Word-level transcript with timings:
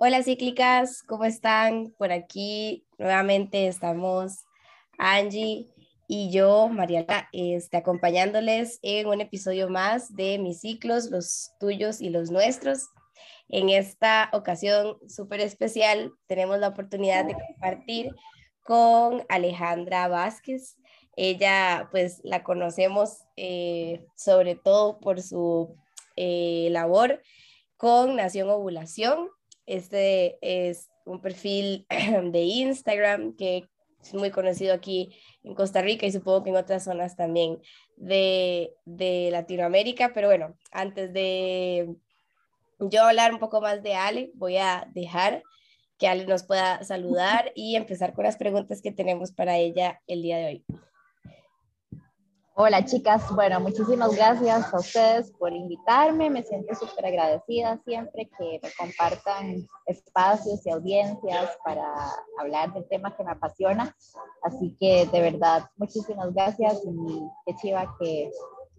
Hola 0.00 0.22
cíclicas, 0.22 1.02
¿cómo 1.02 1.24
están? 1.24 1.92
Por 1.98 2.12
aquí 2.12 2.86
nuevamente 2.98 3.66
estamos 3.66 4.46
Angie 4.96 5.66
y 6.06 6.30
yo, 6.30 6.68
Mariana, 6.68 7.28
este, 7.32 7.78
acompañándoles 7.78 8.78
en 8.82 9.08
un 9.08 9.20
episodio 9.20 9.68
más 9.68 10.14
de 10.14 10.38
mis 10.38 10.60
ciclos, 10.60 11.10
los 11.10 11.50
tuyos 11.58 12.00
y 12.00 12.10
los 12.10 12.30
nuestros. 12.30 12.90
En 13.48 13.70
esta 13.70 14.30
ocasión 14.32 14.98
súper 15.08 15.40
especial 15.40 16.12
tenemos 16.28 16.60
la 16.60 16.68
oportunidad 16.68 17.24
de 17.24 17.34
compartir 17.34 18.14
con 18.62 19.24
Alejandra 19.28 20.06
Vázquez. 20.06 20.76
Ella, 21.16 21.88
pues, 21.90 22.20
la 22.22 22.44
conocemos 22.44 23.24
eh, 23.34 24.06
sobre 24.14 24.54
todo 24.54 25.00
por 25.00 25.20
su 25.20 25.74
eh, 26.14 26.68
labor 26.70 27.20
con 27.76 28.14
Nación 28.14 28.48
Ovulación. 28.48 29.28
Este 29.68 30.38
es 30.40 30.90
un 31.04 31.20
perfil 31.20 31.86
de 32.32 32.40
Instagram 32.40 33.36
que 33.36 33.68
es 34.02 34.14
muy 34.14 34.30
conocido 34.30 34.72
aquí 34.72 35.14
en 35.42 35.54
Costa 35.54 35.82
Rica 35.82 36.06
y 36.06 36.12
supongo 36.12 36.42
que 36.42 36.50
en 36.50 36.56
otras 36.56 36.84
zonas 36.84 37.16
también 37.16 37.58
de, 37.96 38.72
de 38.86 39.28
Latinoamérica. 39.30 40.12
Pero 40.14 40.28
bueno, 40.28 40.56
antes 40.72 41.12
de 41.12 41.94
yo 42.78 43.02
hablar 43.02 43.34
un 43.34 43.40
poco 43.40 43.60
más 43.60 43.82
de 43.82 43.94
Ale, 43.94 44.30
voy 44.34 44.56
a 44.56 44.88
dejar 44.94 45.42
que 45.98 46.08
Ale 46.08 46.24
nos 46.24 46.44
pueda 46.44 46.82
saludar 46.82 47.52
y 47.54 47.76
empezar 47.76 48.14
con 48.14 48.24
las 48.24 48.38
preguntas 48.38 48.80
que 48.80 48.92
tenemos 48.92 49.32
para 49.32 49.58
ella 49.58 50.00
el 50.06 50.22
día 50.22 50.38
de 50.38 50.46
hoy. 50.46 50.64
Hola 52.60 52.84
chicas, 52.84 53.22
bueno, 53.36 53.60
muchísimas 53.60 54.16
gracias 54.16 54.74
a 54.74 54.78
ustedes 54.78 55.30
por 55.38 55.52
invitarme, 55.52 56.28
me 56.28 56.42
siento 56.42 56.74
súper 56.74 57.06
agradecida 57.06 57.80
siempre 57.84 58.28
que 58.36 58.58
me 58.60 58.68
compartan 58.76 59.64
espacios 59.86 60.66
y 60.66 60.70
audiencias 60.70 61.56
para 61.64 61.86
hablar 62.36 62.72
del 62.72 62.84
tema 62.88 63.16
que 63.16 63.22
me 63.22 63.30
apasiona, 63.30 63.94
así 64.42 64.76
que 64.80 65.06
de 65.06 65.20
verdad, 65.20 65.70
muchísimas 65.76 66.34
gracias 66.34 66.82
y 66.84 67.22
qué 67.46 67.54
chiva 67.62 67.94
que, 68.00 68.32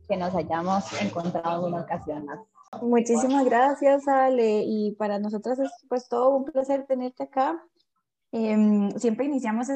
que 0.10 0.18
nos 0.18 0.36
hayamos 0.36 0.84
encontrado 1.02 1.66
en 1.66 1.74
una 1.74 1.84
ocasión 1.84 2.26
más. 2.26 2.40
Muchísimas 2.82 3.46
gracias 3.46 4.10
Ale 4.10 4.62
y 4.66 4.92
para 4.96 5.20
nosotros 5.20 5.58
es 5.58 5.72
pues 5.88 6.10
todo 6.10 6.36
un 6.36 6.44
placer 6.44 6.86
tenerte 6.86 7.24
acá. 7.24 7.64
Eh, 8.34 8.90
siempre 8.98 9.24
iniciamos 9.24 9.70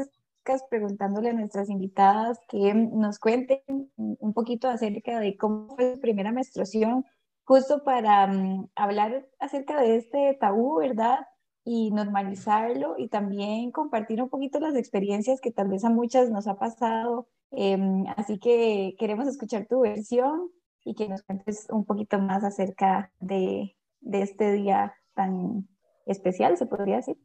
preguntándole 0.70 1.30
a 1.30 1.34
nuestras 1.34 1.70
invitadas 1.70 2.40
que 2.48 2.74
nos 2.74 3.20
cuenten 3.20 3.62
un 3.98 4.34
poquito 4.34 4.68
acerca 4.68 5.20
de 5.20 5.38
cómo 5.38 5.76
fue 5.76 5.96
su 5.96 6.00
primera 6.00 6.32
menstruación, 6.32 7.06
justo 7.46 7.84
para 7.84 8.26
um, 8.26 8.68
hablar 8.76 9.28
acerca 9.40 9.82
de 9.82 9.98
este 9.98 10.38
tabú, 10.40 10.80
¿verdad? 10.80 11.20
Y 11.66 11.92
normalizarlo 11.92 12.96
y 12.98 13.08
también 13.08 13.72
compartir 13.72 14.22
un 14.22 14.30
poquito 14.30 14.60
las 14.60 14.76
experiencias 14.76 15.40
que 15.40 15.52
tal 15.52 15.70
vez 15.70 15.84
a 15.86 15.90
muchas 15.90 16.30
nos 16.30 16.48
ha 16.48 16.58
pasado. 16.58 17.28
Eh, 17.52 17.78
así 18.18 18.40
que 18.40 18.96
queremos 18.98 19.28
escuchar 19.28 19.68
tu 19.68 19.82
versión 19.82 20.50
y 20.84 20.96
que 20.96 21.08
nos 21.08 21.24
cuentes 21.24 21.68
un 21.70 21.86
poquito 21.86 22.20
más 22.20 22.44
acerca 22.44 23.12
de, 23.20 23.78
de 24.02 24.22
este 24.22 24.52
día 24.52 24.94
tan 25.14 25.68
especial, 26.06 26.58
se 26.58 26.66
podría 26.66 26.98
decir. 26.98 27.18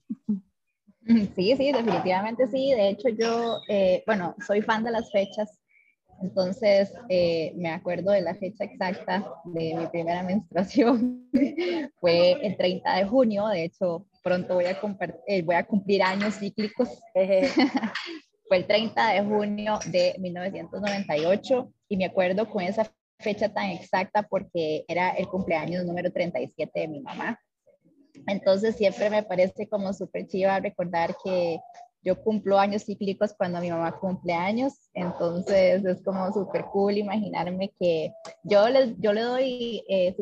Sí, 1.34 1.56
sí, 1.56 1.72
definitivamente 1.72 2.46
sí. 2.48 2.72
De 2.72 2.90
hecho, 2.90 3.08
yo, 3.08 3.60
eh, 3.68 4.02
bueno, 4.06 4.34
soy 4.46 4.62
fan 4.62 4.84
de 4.84 4.90
las 4.90 5.10
fechas, 5.10 5.58
entonces 6.20 6.92
eh, 7.08 7.52
me 7.56 7.70
acuerdo 7.70 8.10
de 8.12 8.20
la 8.20 8.34
fecha 8.34 8.64
exacta 8.64 9.24
de 9.44 9.74
mi 9.74 9.86
primera 9.86 10.22
menstruación. 10.22 11.28
Fue 12.00 12.32
el 12.46 12.56
30 12.56 12.96
de 12.96 13.04
junio, 13.04 13.46
de 13.48 13.64
hecho, 13.64 14.06
pronto 14.22 14.54
voy 14.54 14.66
a, 14.66 14.78
eh, 15.26 15.42
voy 15.42 15.54
a 15.54 15.64
cumplir 15.64 16.02
años 16.02 16.34
cíclicos. 16.38 17.00
Fue 17.14 18.56
el 18.56 18.66
30 18.66 19.12
de 19.12 19.24
junio 19.24 19.78
de 19.86 20.14
1998 20.18 21.72
y 21.88 21.96
me 21.96 22.06
acuerdo 22.06 22.48
con 22.48 22.62
esa 22.62 22.90
fecha 23.18 23.52
tan 23.52 23.70
exacta 23.70 24.22
porque 24.22 24.84
era 24.88 25.10
el 25.10 25.28
cumpleaños 25.28 25.84
número 25.84 26.10
37 26.10 26.80
de 26.80 26.88
mi 26.88 27.00
mamá. 27.00 27.38
Entonces 28.28 28.76
siempre 28.76 29.10
me 29.10 29.22
parece 29.22 29.68
como 29.68 29.92
súper 29.92 30.26
chiva 30.26 30.60
recordar 30.60 31.16
que 31.24 31.58
yo 32.02 32.22
cumplo 32.22 32.58
años 32.58 32.84
cíclicos 32.84 33.34
cuando 33.36 33.60
mi 33.60 33.70
mamá 33.70 33.98
cumple 33.98 34.32
años, 34.32 34.88
entonces 34.94 35.84
es 35.84 36.02
como 36.02 36.32
súper 36.32 36.64
cool 36.66 36.96
imaginarme 36.96 37.72
que 37.78 38.12
yo, 38.44 38.68
les, 38.68 38.96
yo 38.98 39.12
le 39.12 39.22
doy 39.22 39.84
eh, 39.88 40.14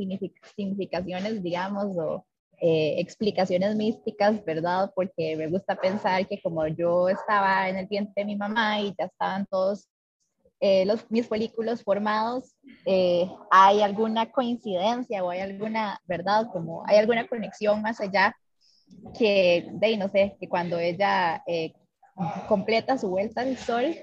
significaciones, 0.56 1.42
digamos, 1.42 1.96
o 1.98 2.24
eh, 2.58 2.94
explicaciones 2.98 3.76
místicas, 3.76 4.42
¿verdad? 4.44 4.90
Porque 4.94 5.36
me 5.36 5.48
gusta 5.48 5.76
pensar 5.76 6.26
que 6.26 6.40
como 6.40 6.66
yo 6.66 7.08
estaba 7.08 7.68
en 7.68 7.76
el 7.76 7.86
vientre 7.86 8.14
de 8.16 8.24
mi 8.24 8.36
mamá 8.36 8.80
y 8.80 8.94
ya 8.98 9.04
estaban 9.04 9.46
todos 9.46 9.88
eh, 10.60 10.86
los, 10.86 11.10
mis 11.10 11.26
folículos 11.26 11.82
formados, 11.82 12.56
eh, 12.86 13.30
hay 13.50 13.82
alguna 13.82 14.30
coincidencia 14.30 15.22
o 15.22 15.30
hay 15.30 15.40
alguna, 15.40 16.00
¿verdad? 16.06 16.46
Como 16.52 16.82
hay 16.86 16.96
alguna 16.96 17.26
conexión 17.26 17.82
más 17.82 18.00
allá 18.00 18.34
que, 19.18 19.68
de 19.72 19.96
no 19.96 20.08
sé, 20.08 20.36
que 20.40 20.48
cuando 20.48 20.78
ella 20.78 21.42
eh, 21.46 21.74
completa 22.48 22.96
su 22.96 23.10
vuelta 23.10 23.42
al 23.42 23.56
sol, 23.58 23.94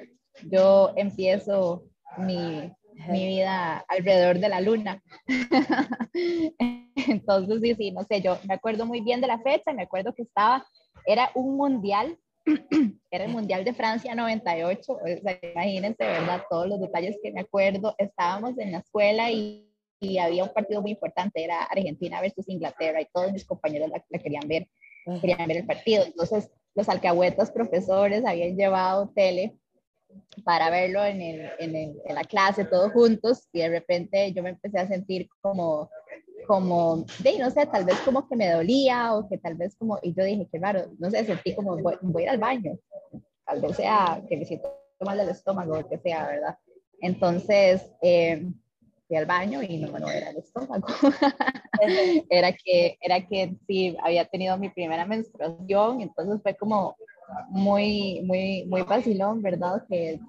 yo 0.52 0.94
empiezo 0.96 1.86
mi, 2.18 2.72
mi 3.10 3.28
vida 3.28 3.84
alrededor 3.88 4.40
de 4.40 4.50
la 4.50 4.62
luna. 4.62 5.02
Entonces, 6.96 7.62
sí, 7.62 7.76
sí, 7.76 7.92
no 7.92 8.04
sé, 8.04 8.22
yo 8.22 8.38
me 8.48 8.54
acuerdo 8.54 8.86
muy 8.86 9.02
bien 9.02 9.22
de 9.22 9.28
la 9.28 9.40
fecha, 9.40 9.74
me 9.74 9.84
acuerdo 9.84 10.14
que 10.14 10.24
estaba, 10.24 10.66
era 11.06 11.32
un 11.34 11.58
mundial 11.58 12.18
era 13.12 13.26
el 13.26 13.32
Mundial 13.32 13.64
de 13.64 13.74
Francia 13.74 14.16
98, 14.16 14.92
o 14.94 15.00
sea, 15.22 15.40
imagínense, 15.54 16.04
¿verdad? 16.04 16.44
Todos 16.50 16.68
los 16.68 16.82
detalles 16.82 17.18
que 17.22 17.32
me 17.32 17.42
acuerdo, 17.42 17.96
estábamos 17.98 18.58
en 18.58 18.72
la 18.72 18.80
escuela 18.80 19.32
y, 19.32 19.70
y 20.00 20.18
había 20.18 20.44
un 20.44 20.54
partido 20.54 20.82
muy 20.82 20.92
importante, 20.92 21.44
era 21.44 21.64
Argentina 21.64 22.22
versus 22.22 22.48
Inglaterra 22.50 23.02
y 23.02 23.08
todos 23.14 23.32
mis 23.32 23.46
compañeros 23.46 23.90
la, 23.90 24.20
querían 24.20 24.48
ver, 24.48 24.68
querían 25.22 25.48
ver 25.48 25.58
el 25.58 25.66
partido. 25.66 26.04
Entonces, 26.06 26.50
los 26.76 26.90
alcahuetas 26.90 27.52
profesores 27.52 28.26
habían 28.26 28.56
llevado 28.56 29.12
tele 29.16 29.56
para 30.44 30.70
verlo 30.70 31.04
en, 31.06 31.22
el, 31.22 31.52
en, 31.60 31.76
el, 31.76 32.02
en 32.06 32.16
la 32.16 32.24
clase 32.24 32.66
todos 32.66 32.92
juntos 32.92 33.48
y 33.52 33.60
de 33.60 33.70
repente 33.70 34.32
yo 34.34 34.44
me 34.44 34.50
empecé 34.50 34.80
a 34.80 34.88
sentir 34.88 35.28
como 35.42 35.90
como, 36.44 37.06
de, 37.20 37.40
no 37.40 37.50
sé, 37.50 37.66
tal 37.66 37.86
vez 37.86 37.98
como 38.06 38.28
que 38.28 38.36
me 38.36 38.52
dolía 38.52 39.16
o 39.16 39.28
que 39.28 39.38
tal 39.38 39.56
vez 39.56 39.76
como, 39.76 40.00
y 40.02 40.14
yo 40.14 40.24
dije, 40.24 40.48
qué 40.52 40.60
raro, 40.60 40.86
no 41.00 41.10
sé, 41.10 41.26
sentí 41.26 41.56
como, 41.56 41.78
voy, 41.78 41.96
voy 42.02 42.24
a 42.24 42.26
ir 42.26 42.30
al 42.30 42.38
baño, 42.38 42.78
tal 43.46 43.62
vez 43.62 43.76
sea 43.76 44.22
que 44.28 44.38
me 44.38 44.46
siento 44.46 44.70
mal 45.00 45.18
del 45.18 45.30
estómago, 45.30 45.80
o 45.80 45.88
que 45.88 45.98
sea, 45.98 46.28
¿verdad? 46.28 46.58
Entonces, 47.02 47.92
eh, 48.02 48.46
fui 49.08 49.18
al 49.18 49.26
baño 49.26 49.62
y 49.62 49.78
no, 49.80 50.00
no 50.00 50.10
era 50.10 50.30
el 50.30 50.38
estómago, 50.38 50.88
era 52.30 52.54
que, 52.54 52.98
era 53.02 53.28
que 53.28 53.56
sí, 53.68 53.98
había 54.02 54.26
tenido 54.26 54.58
mi 54.58 54.70
primera 54.70 55.06
menstruación, 55.06 56.02
entonces 56.02 56.42
fue 56.42 56.56
como 56.56 56.96
muy, 57.50 58.22
muy, 58.24 58.66
muy 58.66 58.82
vacilón, 58.84 59.42
¿verdad? 59.42 59.84
Que 59.90 60.20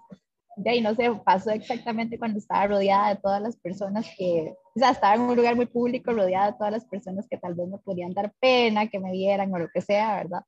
de 0.57 0.71
ahí 0.71 0.81
no 0.81 0.95
sé, 0.95 1.11
pasó 1.25 1.51
exactamente 1.51 2.19
cuando 2.19 2.39
estaba 2.39 2.67
rodeada 2.67 3.15
de 3.15 3.21
todas 3.21 3.43
las 3.43 3.57
personas 3.57 4.07
que, 4.17 4.55
o 4.75 4.79
sea, 4.79 4.91
estaba 4.91 5.15
en 5.15 5.23
un 5.23 5.37
lugar 5.37 5.57
muy 5.57 5.67
público, 5.67 6.13
rodeada 6.13 6.53
de 6.53 6.59
todas 6.59 6.73
las 6.73 6.85
personas 6.85 7.27
que 7.29 7.39
tal 7.39 7.55
vez 7.55 7.69
me 7.69 7.79
podían 7.79 8.13
dar 8.13 8.33
pena, 8.41 8.89
que 8.89 8.99
me 8.99 9.13
vieran 9.13 9.53
o 9.53 9.59
lo 9.59 9.69
que 9.69 9.81
sea, 9.81 10.17
¿verdad? 10.17 10.43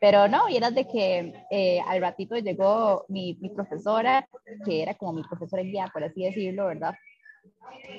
Pero 0.00 0.28
no, 0.28 0.48
y 0.48 0.56
era 0.56 0.70
de 0.70 0.86
que 0.86 1.32
eh, 1.50 1.80
al 1.86 2.00
ratito 2.00 2.36
llegó 2.36 3.06
mi, 3.08 3.38
mi, 3.40 3.48
profesora, 3.48 4.28
que 4.64 4.82
era 4.82 4.94
como 4.94 5.14
mi 5.14 5.22
profesora 5.22 5.62
guía, 5.62 5.88
por 5.92 6.04
así 6.04 6.22
decirlo, 6.22 6.66
¿verdad? 6.66 6.94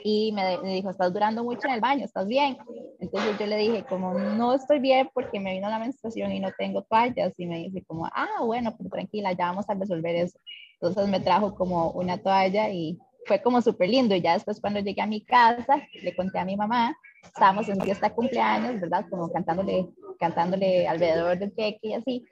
Y 0.03 0.31
me, 0.33 0.57
me, 0.60 0.75
dijo, 0.75 0.89
estás 0.89 1.12
durando 1.12 1.44
mucho 1.44 1.68
en 1.68 1.74
el 1.74 1.81
baño, 1.81 2.06
¿estás 2.06 2.27
bien? 2.27 2.57
Entonces 3.00 3.38
yo 3.39 3.45
le 3.45 3.57
dije, 3.57 3.83
como 3.83 4.13
no 4.13 4.53
estoy 4.53 4.80
bien 4.80 5.10
porque 5.13 5.39
me 5.39 5.53
vino 5.53 5.69
la 5.69 5.80
menstruación 5.80 6.31
y 6.31 6.39
no 6.39 6.51
tengo 6.57 6.83
toallas. 6.83 7.33
Y 7.38 7.45
me 7.45 7.57
dice, 7.60 7.83
como, 7.86 8.06
ah, 8.06 8.44
bueno, 8.44 8.75
pues 8.77 8.89
tranquila, 8.89 9.31
ya 9.33 9.48
vamos 9.48 9.69
a 9.69 9.74
resolver 9.74 10.15
eso. 10.15 10.39
Entonces 10.79 11.09
me 11.09 11.19
trajo 11.19 11.56
como 11.56 11.91
una 11.91 12.18
toalla 12.18 12.69
y 12.69 13.00
fue 13.25 13.41
como 13.41 13.62
súper 13.62 13.89
lindo. 13.89 14.15
Y 14.15 14.21
ya 14.21 14.33
después 14.33 14.62
cuando 14.62 14.79
llegué 14.79 15.01
a 15.01 15.07
mi 15.07 15.24
casa, 15.24 15.81
le 16.01 16.15
conté 16.15 16.39
a 16.39 16.45
mi 16.45 16.56
mamá, 16.56 16.95
estábamos 17.24 17.68
en 17.69 17.81
fiesta 17.81 18.09
de 18.09 18.15
cumpleaños, 18.15 18.79
¿verdad? 18.79 19.06
Como 19.09 19.31
cantándole, 19.31 19.89
cantándole 20.19 20.88
alrededor 20.88 21.38
del 21.38 21.53
queque 21.53 21.79
y 21.89 21.94
así. 21.94 22.25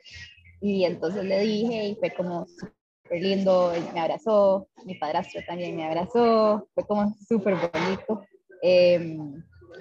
Y 0.61 0.85
entonces 0.85 1.23
le 1.23 1.39
dije 1.41 1.89
y 1.89 1.95
fue 1.95 2.11
como 2.11 2.45
súper 2.47 3.21
lindo, 3.21 3.73
me 3.93 3.99
abrazó, 3.99 4.67
mi 4.85 4.95
padrastro 4.95 5.41
también 5.47 5.75
me 5.75 5.85
abrazó, 5.85 6.67
fue 6.73 6.85
como 6.85 7.13
súper 7.27 7.55
bonito. 7.55 8.23
Eh, 8.61 9.17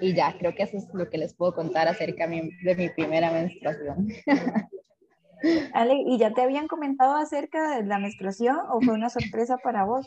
y 0.01 0.13
ya, 0.13 0.35
creo 0.37 0.53
que 0.53 0.63
eso 0.63 0.77
es 0.77 0.87
lo 0.93 1.09
que 1.09 1.17
les 1.17 1.33
puedo 1.33 1.55
contar 1.55 1.87
acerca 1.87 2.27
de 2.27 2.75
mi 2.75 2.89
primera 2.89 3.31
menstruación. 3.31 4.07
Ale, 5.73 6.03
¿y 6.05 6.17
ya 6.17 6.31
te 6.33 6.41
habían 6.41 6.67
comentado 6.67 7.15
acerca 7.15 7.75
de 7.75 7.85
la 7.85 7.99
menstruación 7.99 8.57
o 8.71 8.81
fue 8.81 8.93
una 8.93 9.09
sorpresa 9.09 9.57
para 9.57 9.85
vos? 9.85 10.05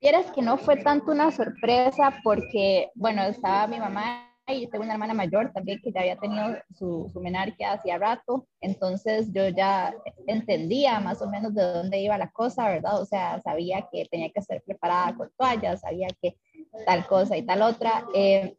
Quieres 0.00 0.30
que 0.32 0.42
no 0.42 0.58
fue 0.58 0.76
tanto 0.76 1.12
una 1.12 1.30
sorpresa 1.30 2.20
porque, 2.22 2.90
bueno, 2.94 3.22
estaba 3.22 3.66
mi 3.66 3.78
mamá 3.78 4.26
y 4.48 4.68
tengo 4.68 4.84
una 4.84 4.92
hermana 4.92 5.14
mayor 5.14 5.52
también 5.52 5.80
que 5.82 5.90
ya 5.90 6.00
había 6.00 6.16
tenido 6.16 6.56
su, 6.72 7.10
su 7.12 7.20
menarquia 7.20 7.72
hacía 7.72 7.98
rato, 7.98 8.46
entonces 8.60 9.32
yo 9.32 9.48
ya 9.48 9.92
entendía 10.26 11.00
más 11.00 11.20
o 11.20 11.28
menos 11.28 11.54
de 11.54 11.62
dónde 11.62 11.98
iba 11.98 12.16
la 12.16 12.30
cosa, 12.30 12.68
¿verdad? 12.68 13.00
O 13.00 13.06
sea, 13.06 13.40
sabía 13.40 13.88
que 13.90 14.06
tenía 14.08 14.30
que 14.30 14.42
ser 14.42 14.62
preparada 14.64 15.16
con 15.16 15.32
toallas, 15.36 15.80
sabía 15.80 16.08
que 16.22 16.36
tal 16.84 17.06
cosa 17.06 17.36
y 17.36 17.42
tal 17.42 17.62
otra. 17.62 18.04
Eh, 18.14 18.56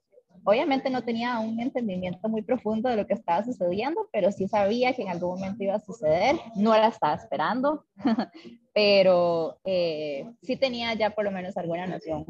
obviamente 0.47 0.89
no 0.89 1.03
tenía 1.03 1.39
un 1.39 1.59
entendimiento 1.59 2.29
muy 2.29 2.41
profundo 2.41 2.87
de 2.87 2.95
lo 2.95 3.05
que 3.05 3.15
estaba 3.15 3.43
sucediendo, 3.43 4.07
pero 4.13 4.31
sí 4.31 4.47
sabía 4.47 4.93
que 4.93 5.01
en 5.01 5.09
algún 5.09 5.31
momento 5.31 5.61
iba 5.61 5.75
a 5.75 5.79
suceder. 5.81 6.37
No 6.55 6.71
la 6.71 6.87
estaba 6.87 7.15
esperando, 7.15 7.83
pero 8.73 9.57
eh, 9.65 10.25
sí 10.41 10.55
tenía 10.55 10.93
ya 10.93 11.09
por 11.09 11.25
lo 11.25 11.31
menos 11.31 11.57
alguna 11.57 11.85
noción. 11.85 12.25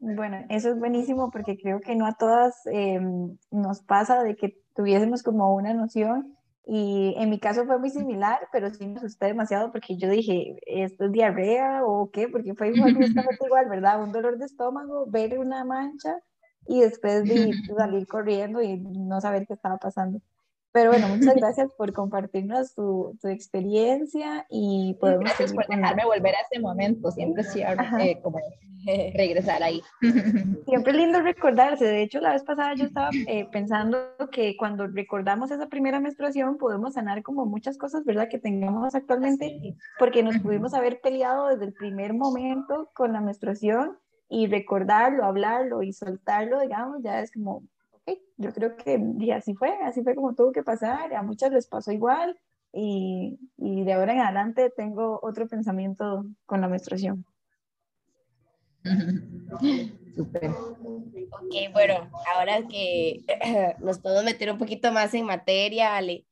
Bueno, 0.00 0.44
eso 0.48 0.70
es 0.70 0.80
buenísimo 0.80 1.30
porque 1.30 1.56
creo 1.56 1.80
que 1.80 1.94
no 1.94 2.06
a 2.06 2.14
todas 2.14 2.66
em, 2.66 3.38
nos 3.52 3.80
pasa 3.80 4.24
de 4.24 4.34
que 4.34 4.58
tuviésemos 4.74 5.22
como 5.22 5.54
una 5.54 5.74
noción 5.74 6.36
y 6.72 7.14
en 7.16 7.30
mi 7.30 7.40
caso 7.40 7.66
fue 7.66 7.80
muy 7.80 7.90
similar, 7.90 8.46
pero 8.52 8.70
sí 8.72 8.86
me 8.86 8.98
asusté 8.98 9.26
demasiado 9.26 9.72
porque 9.72 9.96
yo 9.96 10.08
dije, 10.08 10.56
¿esto 10.66 11.06
es 11.06 11.10
diarrea 11.10 11.84
o 11.84 12.10
qué? 12.12 12.28
Porque 12.28 12.54
fue 12.54 12.68
igual, 12.68 12.94
igual, 13.44 13.68
¿verdad? 13.68 14.00
Un 14.00 14.12
dolor 14.12 14.38
de 14.38 14.46
estómago, 14.46 15.06
ver 15.08 15.36
una 15.40 15.64
mancha 15.64 16.14
y 16.68 16.80
después 16.80 17.26
de 17.26 17.52
salir 17.76 18.06
corriendo 18.06 18.62
y 18.62 18.78
no 18.78 19.20
saber 19.20 19.48
qué 19.48 19.54
estaba 19.54 19.78
pasando. 19.78 20.20
Pero 20.72 20.90
bueno, 20.90 21.08
muchas 21.08 21.34
gracias 21.36 21.72
por 21.74 21.92
compartirnos 21.92 22.74
tu, 22.74 23.16
tu 23.20 23.28
experiencia 23.28 24.46
y 24.48 24.94
podemos 25.00 25.24
Gracias 25.24 25.52
por 25.52 25.66
dejarme 25.66 26.04
volver 26.04 26.34
a 26.34 26.40
ese 26.50 26.60
momento, 26.60 27.10
siempre 27.10 27.44
sí, 27.44 27.60
eh, 27.62 28.20
como 28.22 28.38
regresar 29.14 29.62
ahí. 29.62 29.82
Siempre 30.66 30.92
es 30.92 30.98
lindo 30.98 31.20
recordarse, 31.20 31.84
de 31.84 32.02
hecho 32.02 32.20
la 32.20 32.32
vez 32.32 32.42
pasada 32.44 32.74
yo 32.74 32.84
estaba 32.84 33.10
eh, 33.26 33.46
pensando 33.50 33.98
que 34.30 34.56
cuando 34.56 34.86
recordamos 34.86 35.50
esa 35.50 35.68
primera 35.68 36.00
menstruación 36.00 36.56
podemos 36.56 36.94
sanar 36.94 37.22
como 37.22 37.46
muchas 37.46 37.76
cosas, 37.76 38.04
¿verdad? 38.04 38.28
Que 38.28 38.38
tengamos 38.38 38.94
actualmente, 38.94 39.76
porque 39.98 40.22
nos 40.22 40.38
pudimos 40.38 40.74
haber 40.74 41.00
peleado 41.00 41.48
desde 41.48 41.66
el 41.66 41.72
primer 41.72 42.14
momento 42.14 42.90
con 42.94 43.12
la 43.12 43.20
menstruación 43.20 43.98
y 44.28 44.46
recordarlo, 44.46 45.24
hablarlo 45.24 45.82
y 45.82 45.92
soltarlo, 45.92 46.60
digamos, 46.60 47.02
ya 47.02 47.20
es 47.20 47.32
como 47.32 47.64
yo 48.36 48.52
creo 48.52 48.76
que 48.76 49.00
y 49.18 49.30
así 49.30 49.54
fue, 49.54 49.70
así 49.82 50.02
fue 50.02 50.14
como 50.14 50.34
tuvo 50.34 50.52
que 50.52 50.62
pasar, 50.62 51.12
a 51.14 51.22
muchas 51.22 51.52
les 51.52 51.66
pasó 51.66 51.92
igual 51.92 52.38
y, 52.72 53.38
y 53.56 53.84
de 53.84 53.92
ahora 53.92 54.12
en 54.12 54.20
adelante 54.20 54.72
tengo 54.76 55.18
otro 55.22 55.48
pensamiento 55.48 56.24
con 56.46 56.60
la 56.60 56.68
menstruación. 56.68 57.24
Super. 60.14 60.50
Ok, 60.50 61.54
bueno, 61.72 62.10
ahora 62.34 62.66
que 62.68 63.24
nos 63.80 63.98
podemos 63.98 64.24
meter 64.24 64.50
un 64.50 64.58
poquito 64.58 64.90
más 64.92 65.14
en 65.14 65.26
materia, 65.26 65.96
Ale, 65.96 66.26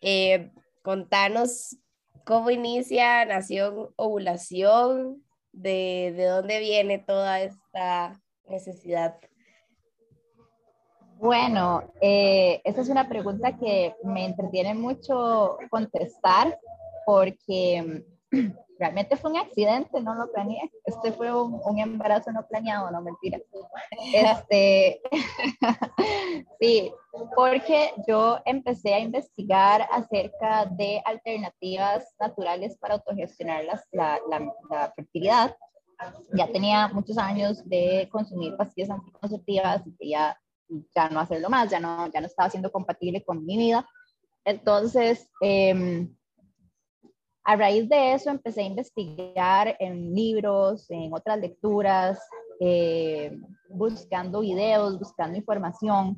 eh, 0.00 0.50
contanos 0.82 1.76
cómo 2.24 2.50
inicia 2.50 3.24
Nación 3.24 3.88
Ovulación, 3.96 5.22
de, 5.52 6.14
de 6.16 6.26
dónde 6.26 6.60
viene 6.60 6.98
toda 6.98 7.40
esta 7.40 8.20
necesidad 8.48 9.18
bueno, 11.20 11.92
eh, 12.00 12.62
esa 12.64 12.80
es 12.80 12.88
una 12.88 13.06
pregunta 13.06 13.58
que 13.58 13.94
me 14.04 14.24
entretiene 14.24 14.74
mucho 14.74 15.58
contestar 15.70 16.58
porque 17.04 18.04
mm, 18.32 18.38
realmente 18.78 19.16
fue 19.16 19.30
un 19.30 19.36
accidente, 19.36 20.00
no 20.00 20.14
lo 20.14 20.32
planeé. 20.32 20.70
Este 20.86 21.12
fue 21.12 21.30
un, 21.30 21.78
embarazo 21.78 22.32
no 22.32 22.46
planeado, 22.48 22.90
no 22.90 23.02
mentira. 23.02 23.38
Este, 24.14 25.02
sí, 26.60 26.90
porque 27.36 27.92
yo 28.08 28.38
empecé 28.46 28.94
a 28.94 29.00
investigar 29.00 29.86
acerca 29.92 30.64
de 30.64 31.02
alternativas 31.04 32.14
naturales 32.18 32.78
para 32.78 32.94
autogestionar 32.94 33.64
la, 33.64 33.82
la, 33.92 34.20
la 34.70 34.92
fertilidad. 34.96 35.54
Ya 36.32 36.50
tenía 36.50 36.88
muchos 36.88 37.18
años 37.18 37.62
de 37.68 38.08
consumir 38.10 38.56
pastillas 38.56 38.88
anticonceptivas 38.88 39.82
y 39.98 40.12
ya 40.12 40.34
ya 40.94 41.08
no 41.08 41.20
hacerlo 41.20 41.48
más, 41.48 41.70
ya 41.70 41.80
no, 41.80 42.06
ya 42.08 42.20
no 42.20 42.26
estaba 42.26 42.50
siendo 42.50 42.70
compatible 42.70 43.22
con 43.24 43.44
mi 43.44 43.56
vida. 43.56 43.86
Entonces, 44.44 45.28
em, 45.40 46.14
a 47.44 47.56
raíz 47.56 47.88
de 47.88 48.14
eso 48.14 48.30
empecé 48.30 48.62
a 48.62 48.66
investigar 48.66 49.76
en 49.78 50.14
libros, 50.14 50.90
en 50.90 51.12
otras 51.12 51.38
lecturas, 51.38 52.20
eh, 52.60 53.36
buscando 53.68 54.40
videos, 54.40 54.98
buscando 54.98 55.38
información 55.38 56.16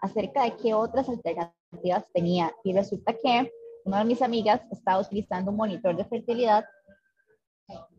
acerca 0.00 0.44
de 0.44 0.56
qué 0.56 0.74
otras 0.74 1.08
alternativas 1.08 2.04
tenía. 2.12 2.52
Y 2.64 2.72
resulta 2.72 3.12
que 3.12 3.52
una 3.84 3.98
de 3.98 4.04
mis 4.04 4.22
amigas 4.22 4.60
estaba 4.70 5.00
utilizando 5.00 5.50
un 5.50 5.56
monitor 5.56 5.96
de 5.96 6.04
fertilidad 6.04 6.64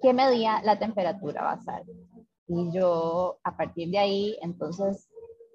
que 0.02 0.14
medía 0.14 0.62
la 0.64 0.78
temperatura 0.78 1.44
basal. 1.44 1.84
Y 2.48 2.72
yo, 2.72 3.40
a 3.44 3.56
partir 3.56 3.90
de 3.90 3.98
ahí, 3.98 4.38
entonces 4.42 5.08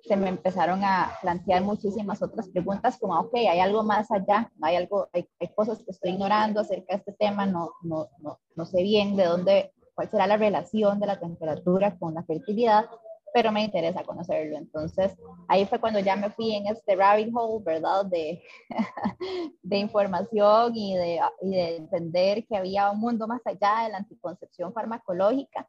se 0.09 0.17
me 0.17 0.31
empezaron 0.31 0.83
a 0.83 1.13
plantear 1.21 1.63
muchísimas 1.63 2.23
otras 2.23 2.49
preguntas 2.49 2.99
como, 2.99 3.19
ok, 3.21 3.35
hay 3.35 3.61
algo 3.61 3.83
más 3.83 4.11
allá, 4.11 4.51
hay 4.63 4.77
algo, 4.77 5.09
hay, 5.13 5.29
cosas 5.55 5.79
que 5.83 5.91
estoy 5.91 6.13
ignorando 6.13 6.61
acerca 6.61 6.95
de 6.95 6.99
este 6.99 7.13
tema, 7.13 7.45
no, 7.45 7.73
no, 7.83 8.09
no, 8.21 8.41
no 8.57 8.65
sé 8.65 8.83
bien 8.83 9.17
de 9.17 9.27
dónde, 9.27 9.73
cuál 9.95 10.11
será 10.11 10.27
la 10.27 10.39
relación 10.39 10.99
de 10.99 11.07
la 11.07 11.21
temperatura 11.21 11.97
con 11.99 12.15
la 12.15 12.25
fertilidad, 12.25 12.87
pero 13.35 13.53
me 13.53 13.63
interesa 13.63 14.03
conocerlo. 14.03 14.57
Entonces, 14.57 15.15
ahí 15.47 15.67
fue 15.67 15.79
cuando 15.79 16.01
ya 16.01 16.17
me 16.17 16.31
fui 16.31 16.55
en 16.55 16.67
este 16.69 16.97
rabbit 16.97 17.31
hole, 17.35 17.63
¿verdad? 17.63 18.07
De, 18.07 18.43
de 19.63 19.77
información 19.77 20.75
y 20.75 20.97
de, 20.97 21.21
y 21.43 21.51
de 21.51 21.77
entender 21.77 22.47
que 22.47 22.57
había 22.57 22.91
un 22.91 23.01
mundo 23.01 23.29
más 23.29 23.43
allá 23.45 23.85
de 23.85 23.91
la 23.91 23.99
anticoncepción 23.99 24.73
farmacológica 24.73 25.69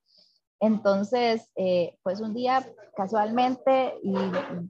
entonces, 0.60 1.50
eh, 1.56 1.98
pues 2.04 2.20
un 2.20 2.34
día 2.34 2.66
casualmente, 2.96 3.94
y 4.04 4.14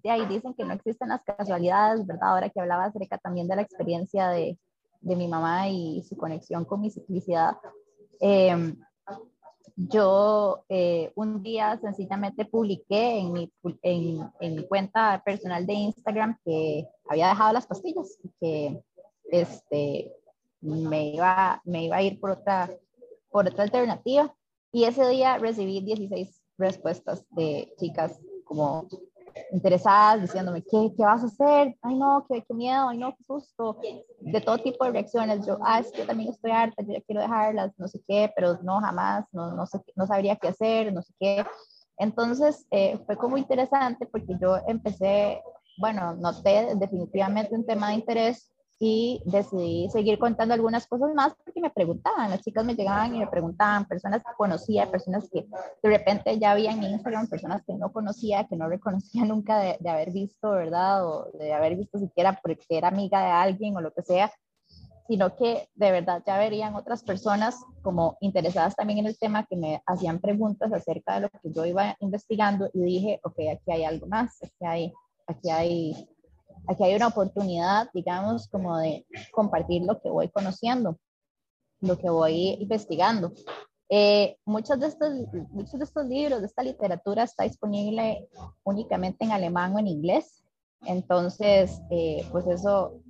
de 0.03 0.09
ahí 0.09 0.25
dicen 0.27 0.53
que 0.53 0.63
no 0.63 0.73
existen 0.73 1.09
las 1.09 1.23
casualidades, 1.23 2.05
¿verdad? 2.05 2.29
Ahora 2.29 2.49
que 2.49 2.59
hablaba 2.59 2.85
acerca 2.85 3.17
también 3.17 3.47
de 3.47 3.55
la 3.55 3.63
experiencia 3.63 4.29
de, 4.29 4.57
de 5.01 5.15
mi 5.15 5.27
mamá 5.27 5.69
y 5.69 6.03
su 6.03 6.15
conexión 6.15 6.65
con 6.65 6.81
mi 6.81 6.91
ciclicidad, 6.91 7.57
em, 8.19 8.77
yo 9.75 10.65
eh, 10.67 11.11
un 11.15 11.41
día 11.41 11.79
sencillamente 11.81 12.45
publiqué 12.45 13.19
en 13.19 13.31
mi, 13.31 13.53
en, 13.81 14.29
en 14.41 14.55
mi, 14.55 14.67
cuenta 14.67 15.21
personal 15.25 15.65
de 15.65 15.73
Instagram 15.73 16.37
que 16.43 16.85
había 17.07 17.29
dejado 17.29 17.53
las 17.53 17.65
pastillas 17.65 18.17
y 18.21 18.29
que 18.41 18.83
este, 19.31 20.13
me, 20.61 21.11
iba, 21.11 21.61
me 21.63 21.85
iba 21.85 21.95
a 21.95 22.01
ir 22.01 22.19
por 22.19 22.31
otra, 22.31 22.69
por 23.29 23.47
otra 23.47 23.63
alternativa. 23.63 24.35
Y 24.71 24.83
ese 24.83 25.07
día 25.07 25.37
recibí 25.37 25.81
16 25.81 26.41
respuestas 26.57 27.25
de 27.31 27.73
chicas 27.79 28.19
como 28.43 28.87
interesadas 29.51 30.21
diciéndome, 30.21 30.63
¿qué, 30.63 30.91
qué 30.95 31.03
vas 31.03 31.23
a 31.23 31.27
hacer? 31.27 31.75
Ay, 31.81 31.95
no, 31.95 32.25
qué, 32.29 32.43
qué, 32.47 32.53
miedo, 32.53 32.89
ay, 32.89 32.97
no, 32.97 33.15
qué 33.15 33.23
susto. 33.23 33.77
De 34.19 34.41
todo 34.41 34.57
tipo 34.57 34.85
de 34.85 34.91
reacciones. 34.91 35.45
Yo, 35.45 35.57
ah, 35.63 35.79
es 35.79 35.91
que 35.91 35.99
yo 35.99 36.05
también 36.05 36.29
estoy 36.29 36.51
harta, 36.51 36.83
yo 36.83 36.93
ya 36.93 37.01
quiero 37.01 37.21
dejarlas, 37.21 37.71
no 37.77 37.87
sé 37.87 38.01
qué, 38.07 38.31
pero 38.35 38.59
no, 38.63 38.79
jamás, 38.79 39.25
no, 39.31 39.51
no, 39.51 39.65
sé, 39.65 39.79
no 39.95 40.05
sabría 40.07 40.35
qué 40.35 40.49
hacer, 40.49 40.93
no 40.93 41.01
sé 41.01 41.13
qué. 41.19 41.45
Entonces, 41.97 42.65
eh, 42.71 42.97
fue 43.05 43.17
como 43.17 43.37
interesante 43.37 44.05
porque 44.05 44.37
yo 44.39 44.57
empecé, 44.67 45.41
bueno, 45.77 46.15
noté 46.15 46.75
definitivamente 46.75 47.55
un 47.55 47.65
tema 47.65 47.89
de 47.89 47.95
interés 47.95 48.51
y 48.81 49.21
decidí 49.25 49.89
seguir 49.89 50.17
contando 50.17 50.53
algunas 50.53 50.87
cosas 50.87 51.13
más 51.13 51.33
porque 51.43 51.59
me 51.59 51.69
preguntaban, 51.69 52.29
las 52.29 52.41
chicas 52.41 52.63
me 52.63 52.75
llegaban 52.75 53.13
y 53.13 53.19
me 53.19 53.27
preguntaban, 53.27 53.85
personas 53.85 54.23
que 54.23 54.31
conocía, 54.37 54.89
personas 54.89 55.29
que 55.29 55.45
de 55.83 55.89
repente 55.89 56.39
ya 56.39 56.51
había 56.51 56.71
en 56.71 56.83
Instagram, 56.83 57.27
personas 57.27 57.61
que 57.67 57.73
no 57.73 57.91
conocía, 57.91 58.47
que 58.47 58.55
no 58.55 58.69
reconocía 58.69 59.25
nunca 59.25 59.59
de, 59.59 59.77
de 59.81 59.89
haber 59.89 60.11
visto, 60.11 60.51
¿verdad? 60.51 61.05
O 61.05 61.29
de 61.37 61.51
haber 61.53 61.75
visto 61.75 61.99
siquiera 61.99 62.39
porque 62.41 62.63
era 62.69 62.87
amiga 62.87 63.21
de 63.21 63.31
alguien 63.31 63.75
o 63.75 63.81
lo 63.81 63.91
que 63.91 64.01
sea, 64.01 64.31
sino 65.09 65.35
que 65.35 65.67
de 65.75 65.91
verdad 65.91 66.23
ya 66.25 66.37
verían 66.37 66.75
otras 66.75 67.03
personas 67.03 67.57
como 67.81 68.17
interesadas 68.21 68.75
también 68.75 68.99
en 68.99 69.07
el 69.07 69.17
tema 69.17 69.45
que 69.45 69.57
me 69.57 69.81
hacían 69.87 70.19
preguntas 70.19 70.71
acerca 70.71 71.15
de 71.15 71.21
lo 71.21 71.29
que 71.29 71.51
yo 71.51 71.65
iba 71.65 71.97
investigando 71.99 72.69
y 72.73 72.81
dije, 72.81 73.19
ok, 73.23 73.39
aquí 73.51 73.71
hay 73.71 73.83
algo 73.83 74.07
más, 74.07 74.41
aquí 74.41 74.65
hay, 74.65 74.93
aquí 75.27 75.49
hay 75.49 76.09
aquí 76.67 76.83
hay 76.83 76.95
una 76.95 77.07
oportunidad, 77.07 77.89
digamos, 77.93 78.47
como 78.47 78.77
de 78.77 79.05
compartir 79.31 79.83
lo 79.83 79.99
que 80.01 80.09
voy 80.09 80.29
conociendo, 80.29 80.97
lo 81.81 81.97
que 81.97 82.09
voy 82.09 82.57
investigando. 82.59 83.31
Eh, 83.89 84.37
muchos, 84.45 84.79
de 84.79 84.87
estos, 84.87 85.09
muchos 85.49 85.79
de 85.79 85.85
estos 85.85 86.05
libros, 86.05 86.41
de 86.41 86.45
esta 86.45 86.63
literatura 86.63 87.23
está 87.23 87.43
disponible 87.43 88.29
únicamente 88.63 89.25
en 89.25 89.31
alemán 89.31 89.75
o 89.75 89.79
en 89.79 89.87
inglés. 89.87 90.43
Entonces, 90.85 91.81
eh, 91.89 92.25
pues 92.31 92.45
eso 92.47 93.01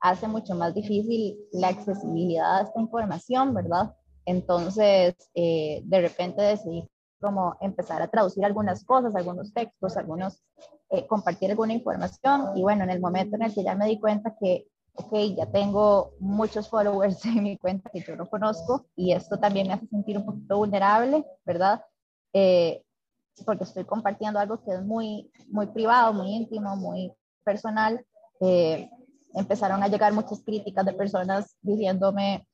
hace 0.00 0.28
mucho 0.28 0.54
más 0.54 0.74
difícil 0.74 1.38
la 1.52 1.68
accesibilidad 1.68 2.58
a 2.58 2.62
esta 2.62 2.80
información, 2.80 3.54
¿verdad? 3.54 3.94
Entonces, 4.26 5.14
eh, 5.34 5.80
de 5.84 6.00
repente 6.00 6.42
decidí 6.42 6.88
como 7.20 7.56
empezar 7.60 8.02
a 8.02 8.08
traducir 8.08 8.44
algunas 8.44 8.84
cosas, 8.84 9.14
algunos 9.14 9.52
textos, 9.52 9.96
algunos, 9.96 10.42
eh, 10.90 11.06
compartir 11.06 11.50
alguna 11.50 11.72
información. 11.72 12.56
Y 12.56 12.62
bueno, 12.62 12.84
en 12.84 12.90
el 12.90 13.00
momento 13.00 13.36
en 13.36 13.42
el 13.42 13.54
que 13.54 13.62
ya 13.62 13.74
me 13.74 13.86
di 13.86 13.98
cuenta 13.98 14.36
que, 14.38 14.68
ok, 14.94 15.14
ya 15.36 15.46
tengo 15.46 16.12
muchos 16.20 16.68
followers 16.68 17.24
en 17.26 17.42
mi 17.42 17.58
cuenta 17.58 17.90
que 17.90 18.00
yo 18.00 18.16
no 18.16 18.28
conozco 18.28 18.86
y 18.94 19.12
esto 19.12 19.38
también 19.38 19.68
me 19.68 19.74
hace 19.74 19.86
sentir 19.86 20.18
un 20.18 20.26
poquito 20.26 20.58
vulnerable, 20.58 21.24
¿verdad? 21.44 21.84
Eh, 22.32 22.82
porque 23.44 23.64
estoy 23.64 23.84
compartiendo 23.84 24.38
algo 24.38 24.62
que 24.62 24.72
es 24.72 24.82
muy, 24.82 25.30
muy 25.48 25.66
privado, 25.66 26.12
muy 26.12 26.34
íntimo, 26.34 26.76
muy 26.76 27.12
personal. 27.44 28.04
Eh, 28.40 28.88
empezaron 29.34 29.82
a 29.82 29.88
llegar 29.88 30.12
muchas 30.12 30.42
críticas 30.42 30.86
de 30.86 30.94
personas 30.94 31.56
diciéndome, 31.60 32.46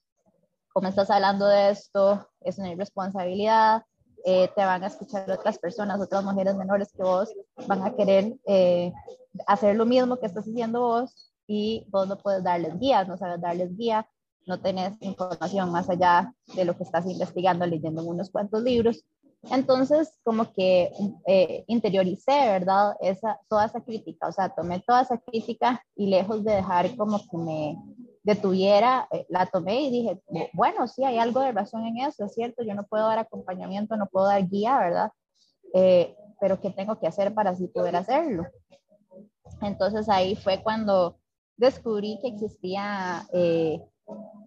¿cómo 0.73 0.89
estás 0.89 1.11
hablando 1.11 1.47
de 1.47 1.71
esto? 1.71 2.29
Es 2.41 2.59
una 2.59 2.73
irresponsabilidad, 2.73 3.83
eh, 4.25 4.49
te 4.55 4.65
van 4.65 4.85
a 4.85 4.89
escuchar 4.89 5.31
otras 5.31 5.59
personas, 5.59 6.01
otras 6.01 6.25
mujeres 6.25 6.55
menores 6.55 6.93
que 6.93 7.03
vos, 7.03 7.33
van 7.67 7.83
a 7.83 7.95
querer 7.95 8.35
eh, 8.47 8.93
hacer 9.47 9.77
lo 9.77 9.87
mismo 9.87 10.17
que 10.17 10.27
estás 10.27 10.47
haciendo 10.47 10.81
vos 10.81 11.33
y 11.47 11.87
vos 11.91 12.09
no 12.09 12.19
puedes 12.19 12.43
darles 12.43 12.79
guías, 12.79 13.09
no 13.09 13.17
sabes 13.17 13.41
darles 13.41 13.77
guía, 13.77 14.07
no 14.47 14.61
tenés 14.61 14.95
información 15.01 15.71
más 15.71 15.89
allá 15.89 16.35
de 16.55 16.65
lo 16.65 16.77
que 16.77 16.85
estás 16.85 17.07
investigando, 17.07 17.67
leyendo 17.67 18.03
unos 18.03 18.31
cuantos 18.31 18.63
libros. 18.63 19.05
Entonces, 19.51 20.19
como 20.23 20.53
que 20.53 20.93
eh, 21.27 21.65
interioricé, 21.67 22.33
¿verdad? 22.33 22.95
Esa, 23.01 23.41
toda 23.49 23.67
esa 23.67 23.81
crítica, 23.81 24.29
o 24.29 24.33
sea, 24.33 24.51
tomé 24.51 24.81
toda 24.87 25.03
esa 25.03 25.19
crítica 25.19 25.85
y 25.97 26.07
lejos 26.07 26.45
de 26.45 26.53
dejar 26.53 26.95
como 26.97 27.19
que 27.19 27.37
me 27.37 27.77
detuviera, 28.23 29.09
eh, 29.11 29.27
la 29.29 29.47
tomé 29.47 29.83
y 29.83 29.91
dije, 29.91 30.23
bueno, 30.53 30.87
sí, 30.87 31.05
hay 31.05 31.19
algo 31.19 31.41
de 31.41 31.53
razón 31.53 31.85
en 31.87 31.99
eso, 31.99 32.25
es 32.25 32.35
cierto, 32.35 32.63
yo 32.63 32.75
no 32.75 32.85
puedo 32.85 33.07
dar 33.07 33.19
acompañamiento, 33.19 33.97
no 33.97 34.07
puedo 34.07 34.27
dar 34.27 34.49
guía, 34.49 34.79
¿verdad? 34.79 35.11
Eh, 35.75 36.17
pero 36.41 36.61
¿qué 36.61 36.71
tengo 36.71 36.99
que 36.99 37.07
hacer 37.07 37.35
para 37.35 37.51
así 37.51 37.67
poder 37.69 37.97
hacerlo? 37.97 38.45
Entonces 39.61 40.09
ahí 40.09 40.37
fue 40.37 40.63
cuando 40.63 41.19
descubrí 41.57 42.19
que 42.21 42.29
existía 42.29 43.27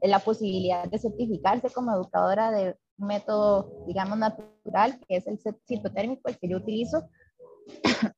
la 0.01 0.19
posibilidad 0.19 0.89
de 0.89 0.99
certificarse 0.99 1.69
como 1.69 1.93
educadora 1.93 2.51
de 2.51 2.75
método, 2.97 3.85
digamos, 3.87 4.17
natural, 4.17 4.99
que 5.07 5.17
es 5.17 5.27
el 5.27 5.39
citotérmico, 5.67 6.29
el 6.29 6.37
que 6.37 6.49
yo 6.49 6.57
utilizo. 6.57 7.09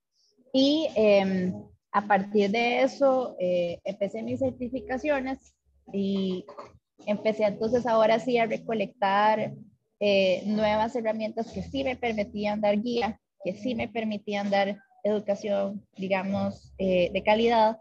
y 0.54 0.88
em, 0.96 1.54
a 1.98 2.06
partir 2.06 2.52
de 2.52 2.84
eso 2.84 3.36
eh, 3.40 3.80
empecé 3.84 4.22
mis 4.22 4.40
certificaciones 4.40 5.56
y 5.92 6.46
empecé 7.08 7.46
entonces 7.46 7.88
ahora 7.88 8.20
sí 8.20 8.38
a 8.38 8.46
recolectar 8.46 9.54
eh, 10.00 10.44
nuevas 10.46 10.96
herramientas 10.96 11.52
que 11.52 11.64
sí 11.64 11.84
me 11.84 11.96
permitían 11.96 12.62
dar 12.62 12.80
guía, 12.80 13.20
que 13.44 13.56
sí 13.56 13.74
me 13.74 13.88
permitían 13.88 14.52
dar 14.52 14.78
educación, 15.04 15.88
digamos, 15.96 16.72
eh, 16.78 17.10
de 17.12 17.24
calidad. 17.24 17.80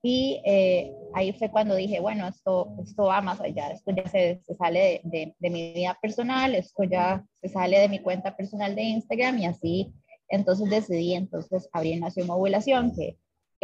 Y 0.00 0.40
eh, 0.44 0.92
ahí 1.14 1.32
fue 1.32 1.50
cuando 1.50 1.74
dije, 1.74 1.98
bueno, 1.98 2.28
esto, 2.28 2.72
esto 2.80 3.06
va 3.06 3.20
más 3.20 3.40
allá, 3.40 3.72
esto 3.72 3.90
ya 3.90 4.06
se, 4.08 4.40
se 4.46 4.54
sale 4.54 5.00
de, 5.02 5.34
de, 5.40 5.50
mi 5.50 5.72
vida 5.72 5.98
personal, 6.00 6.54
esto 6.54 6.84
ya 6.84 7.24
se 7.40 7.48
sale 7.48 7.80
de 7.80 7.88
mi 7.88 7.98
cuenta 7.98 8.36
personal 8.36 8.76
de 8.76 8.82
Instagram 8.82 9.38
y 9.38 9.46
así, 9.46 9.92
entonces 10.28 10.70
decidí 10.70 11.14
entonces 11.14 11.68
abrir 11.72 12.00
Nación 12.00 12.30
Ovulación, 12.30 12.94
que 12.94 13.18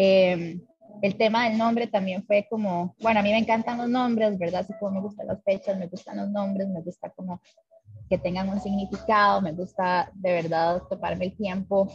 eh, 0.04 0.60
el 1.00 1.16
tema 1.16 1.48
del 1.48 1.56
nombre 1.56 1.86
también 1.86 2.24
fue 2.24 2.46
como, 2.50 2.96
bueno, 3.00 3.20
a 3.20 3.22
mí 3.22 3.30
me 3.30 3.38
encantan 3.38 3.78
los 3.78 3.88
nombres, 3.88 4.36
¿verdad? 4.36 4.62
Así 4.62 4.72
como 4.80 4.96
me 4.96 5.00
gustan 5.00 5.28
las 5.28 5.42
fechas, 5.44 5.78
me 5.78 5.86
gustan 5.86 6.16
los 6.16 6.28
nombres, 6.28 6.68
me 6.68 6.80
gusta 6.80 7.10
como 7.10 7.40
que 8.08 8.18
tengan 8.18 8.48
un 8.48 8.60
significado, 8.60 9.40
me 9.40 9.52
gusta 9.52 10.10
de 10.14 10.32
verdad 10.32 10.82
tomarme 10.90 11.26
el 11.26 11.36
tiempo 11.36 11.88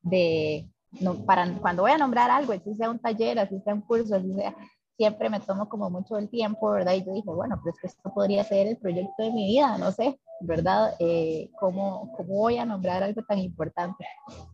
de, 0.00 0.68
no, 1.00 1.14
para 1.26 1.52
cuando 1.60 1.82
voy 1.82 1.92
a 1.92 1.98
nombrar 1.98 2.30
algo, 2.30 2.54
así 2.54 2.74
sea 2.74 2.90
un 2.90 2.98
taller, 2.98 3.38
así 3.38 3.60
sea 3.60 3.74
un 3.74 3.82
curso, 3.82 4.14
así 4.14 4.32
sea, 4.34 4.56
siempre 5.00 5.30
me 5.30 5.40
tomo 5.40 5.66
como 5.66 5.88
mucho 5.88 6.18
el 6.18 6.28
tiempo, 6.28 6.72
¿verdad? 6.72 6.92
Y 6.92 7.02
yo 7.02 7.14
dije, 7.14 7.30
bueno, 7.30 7.58
pues 7.62 7.74
que 7.80 7.86
esto 7.86 8.12
podría 8.12 8.44
ser 8.44 8.66
el 8.66 8.76
proyecto 8.76 9.22
de 9.22 9.30
mi 9.30 9.46
vida, 9.46 9.78
no 9.78 9.90
sé, 9.92 10.20
¿verdad? 10.42 10.94
Eh, 10.98 11.50
¿cómo, 11.58 12.12
¿cómo, 12.14 12.28
voy 12.28 12.58
a 12.58 12.66
nombrar 12.66 13.02
algo 13.02 13.22
tan 13.26 13.38
importante 13.38 14.04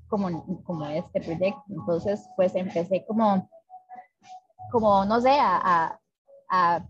como, 0.06 0.62
como 0.62 0.86
este 0.86 1.20
proyecto? 1.20 1.64
Entonces, 1.68 2.28
pues 2.36 2.54
empecé 2.54 3.04
como, 3.06 3.50
como 4.70 5.04
no 5.04 5.20
sé, 5.20 5.36
a, 5.36 5.98
a 6.48 6.86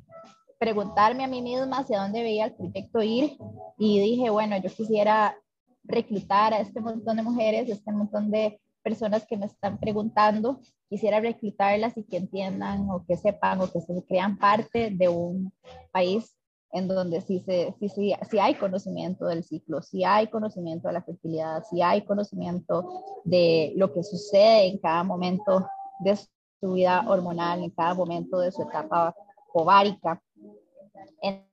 preguntarme 0.59 1.25
a 1.25 1.29
mí 1.29 1.41
misma 1.41 1.79
hacia 1.79 2.03
dónde 2.03 2.23
veía 2.23 2.45
el 2.45 2.55
proyecto 2.57 3.03
ir 3.03 3.39
y 3.79 4.01
dije, 4.01 4.29
bueno, 4.29 4.59
yo 4.59 4.69
quisiera 4.69 5.35
reclutar 5.83 6.53
a 6.53 6.61
este 6.61 6.83
montón 6.83 7.17
de 7.17 7.23
mujeres, 7.23 7.71
este 7.71 7.91
montón 7.91 8.31
de 8.31 8.61
personas 8.87 9.27
que 9.27 9.37
me 9.37 9.47
están 9.47 9.79
preguntando, 9.79 10.61
quisiera 10.89 11.19
reclutarlas 11.19 11.97
y 11.97 12.05
que 12.05 12.19
entiendan 12.19 12.89
o 12.89 13.05
que 13.05 13.17
sepan 13.17 13.61
o 13.61 13.67
que 13.69 13.81
se 13.81 13.93
crean 14.07 14.39
parte 14.39 14.91
de 14.93 15.09
un 15.09 15.53
país 15.91 16.37
en 16.71 16.87
donde 16.87 17.21
sí, 17.21 17.41
se, 17.41 17.75
sí, 17.81 17.89
sí, 17.89 18.15
sí 18.31 18.39
hay 18.39 18.55
conocimiento 18.55 19.27
del 19.27 19.43
ciclo, 19.43 19.83
sí 19.83 20.05
hay 20.05 20.29
conocimiento 20.29 20.87
de 20.87 20.95
la 20.95 21.03
fertilidad, 21.03 21.65
sí 21.69 21.83
hay 21.83 22.03
conocimiento 22.05 23.03
de 23.25 23.73
lo 23.75 23.93
que 23.93 24.05
sucede 24.05 24.69
en 24.69 24.79
cada 24.79 25.03
momento 25.03 25.67
de 25.99 26.17
su 26.61 26.75
vida 26.75 27.05
hormonal, 27.09 27.65
en 27.65 27.71
cada 27.71 27.93
momento 27.93 28.39
de 28.39 28.53
su 28.53 28.63
etapa 28.63 29.13
ovárica. 29.53 30.23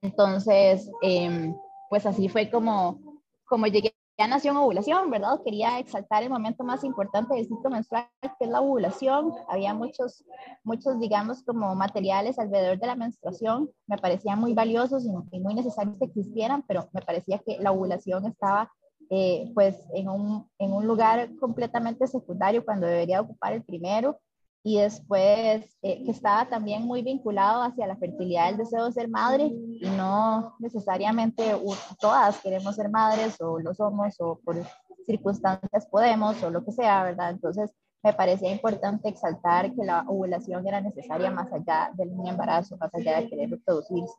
Entonces, 0.02 0.88
eh, 1.02 1.52
pues 1.90 2.06
así 2.06 2.28
fue 2.28 2.48
como, 2.48 3.00
como 3.44 3.66
llegué 3.66 3.92
ya 4.24 4.28
nació 4.28 4.52
en 4.52 4.56
ovulación, 4.56 5.10
¿verdad? 5.10 5.40
Quería 5.44 5.78
exaltar 5.78 6.22
el 6.22 6.30
momento 6.30 6.64
más 6.64 6.82
importante 6.82 7.34
del 7.34 7.46
ciclo 7.46 7.68
menstrual, 7.68 8.08
que 8.22 8.46
es 8.46 8.50
la 8.50 8.62
ovulación. 8.62 9.34
Había 9.48 9.74
muchos, 9.74 10.24
muchos, 10.62 10.98
digamos, 10.98 11.42
como 11.42 11.74
materiales 11.74 12.38
alrededor 12.38 12.78
de 12.78 12.86
la 12.86 12.96
menstruación. 12.96 13.70
Me 13.86 13.98
parecían 13.98 14.40
muy 14.40 14.54
valiosos 14.54 15.04
y 15.30 15.40
muy 15.40 15.54
necesarios 15.54 15.96
que 15.98 16.06
existieran, 16.06 16.64
pero 16.66 16.88
me 16.94 17.02
parecía 17.02 17.38
que 17.38 17.58
la 17.58 17.72
ovulación 17.72 18.24
estaba, 18.24 18.72
eh, 19.10 19.50
pues, 19.52 19.76
en 19.92 20.08
un, 20.08 20.48
en 20.58 20.72
un 20.72 20.86
lugar 20.86 21.28
completamente 21.38 22.06
secundario 22.06 22.64
cuando 22.64 22.86
debería 22.86 23.20
ocupar 23.20 23.52
el 23.52 23.62
primero 23.62 24.18
y 24.66 24.78
después 24.78 25.76
eh, 25.82 26.02
que 26.04 26.10
estaba 26.10 26.48
también 26.48 26.84
muy 26.84 27.02
vinculado 27.02 27.62
hacia 27.62 27.86
la 27.86 27.96
fertilidad 27.96 28.46
del 28.46 28.56
deseo 28.56 28.86
de 28.86 28.92
ser 28.92 29.08
madre 29.08 29.44
y 29.44 29.86
no 29.90 30.56
necesariamente 30.58 31.54
todas 32.00 32.40
queremos 32.40 32.74
ser 32.74 32.88
madres 32.88 33.38
o 33.42 33.58
lo 33.60 33.74
somos 33.74 34.18
o 34.20 34.40
por 34.42 34.56
circunstancias 35.04 35.86
podemos 35.86 36.42
o 36.42 36.48
lo 36.48 36.64
que 36.64 36.72
sea, 36.72 37.04
¿verdad? 37.04 37.30
Entonces 37.30 37.74
me 38.02 38.14
parecía 38.14 38.50
importante 38.50 39.10
exaltar 39.10 39.74
que 39.74 39.84
la 39.84 40.00
ovulación 40.08 40.66
era 40.66 40.80
necesaria 40.80 41.30
más 41.30 41.52
allá 41.52 41.90
del 41.92 42.12
embarazo, 42.26 42.78
más 42.78 42.92
allá 42.94 43.20
de 43.20 43.28
querer 43.28 43.50
reproducirse. 43.50 44.14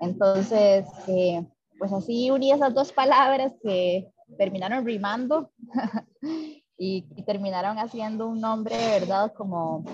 Entonces, 0.00 0.86
eh, 1.06 1.46
pues 1.78 1.92
así 1.92 2.32
uní 2.32 2.50
esas 2.50 2.74
dos 2.74 2.92
palabras 2.92 3.52
que 3.62 4.12
terminaron 4.38 4.84
rimando 4.84 5.52
y, 6.76 7.02
terminaron 7.24 7.78
haciendo 7.78 8.26
un 8.26 8.40
nombre, 8.40 8.76
¿verdad? 8.76 9.32
Como 9.34 9.84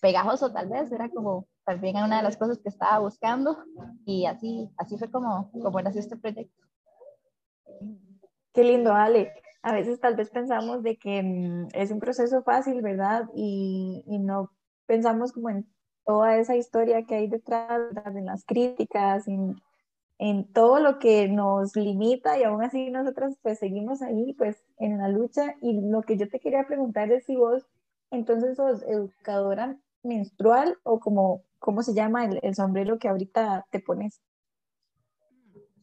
pegajoso 0.00 0.52
tal 0.52 0.68
vez, 0.68 0.90
era 0.92 1.08
como 1.10 1.46
también 1.64 1.96
una 1.96 2.18
de 2.18 2.22
las 2.22 2.36
cosas 2.36 2.58
que 2.58 2.68
estaba 2.68 2.98
buscando 2.98 3.56
y 4.04 4.26
así, 4.26 4.70
así 4.76 4.96
fue 4.98 5.10
como, 5.10 5.50
como 5.52 5.80
nació 5.80 6.00
este 6.00 6.16
proyecto. 6.16 6.62
Qué 8.52 8.64
lindo, 8.64 8.92
Ale. 8.92 9.32
A 9.62 9.72
veces 9.72 9.98
tal 9.98 10.14
vez 10.14 10.30
pensamos 10.30 10.82
de 10.82 10.96
que 10.96 11.22
mm, 11.22 11.68
es 11.72 11.90
un 11.90 11.98
proceso 11.98 12.42
fácil, 12.42 12.82
¿verdad? 12.82 13.28
Y, 13.34 14.04
y, 14.06 14.18
no 14.18 14.50
pensamos 14.86 15.32
como 15.32 15.48
en 15.48 15.66
toda 16.04 16.36
esa 16.36 16.54
historia 16.54 17.04
que 17.04 17.14
hay 17.14 17.28
detrás, 17.28 17.80
en 18.06 18.26
las 18.26 18.44
críticas, 18.44 19.26
en, 19.26 19.56
en 20.18 20.50
todo 20.52 20.78
lo 20.78 20.98
que 20.98 21.28
nos 21.28 21.76
limita 21.76 22.38
y 22.38 22.44
aún 22.44 22.62
así 22.62 22.90
nosotros 22.90 23.36
pues 23.42 23.58
seguimos 23.58 24.00
ahí 24.00 24.32
pues 24.34 24.64
en 24.78 24.98
la 24.98 25.08
lucha 25.08 25.56
y 25.60 25.80
lo 25.80 26.02
que 26.02 26.16
yo 26.16 26.28
te 26.28 26.40
quería 26.40 26.66
preguntar 26.66 27.10
es 27.10 27.24
si 27.24 27.36
vos 27.36 27.66
entonces 28.10 28.56
sos 28.56 28.82
educadora 28.84 29.76
menstrual 30.04 30.78
o 30.84 31.00
como, 31.00 31.42
¿cómo 31.58 31.82
se 31.82 31.94
llama 31.94 32.26
el, 32.26 32.54
sombrero 32.54 32.98
que 32.98 33.08
ahorita 33.08 33.66
te 33.70 33.80
pones? 33.80 34.20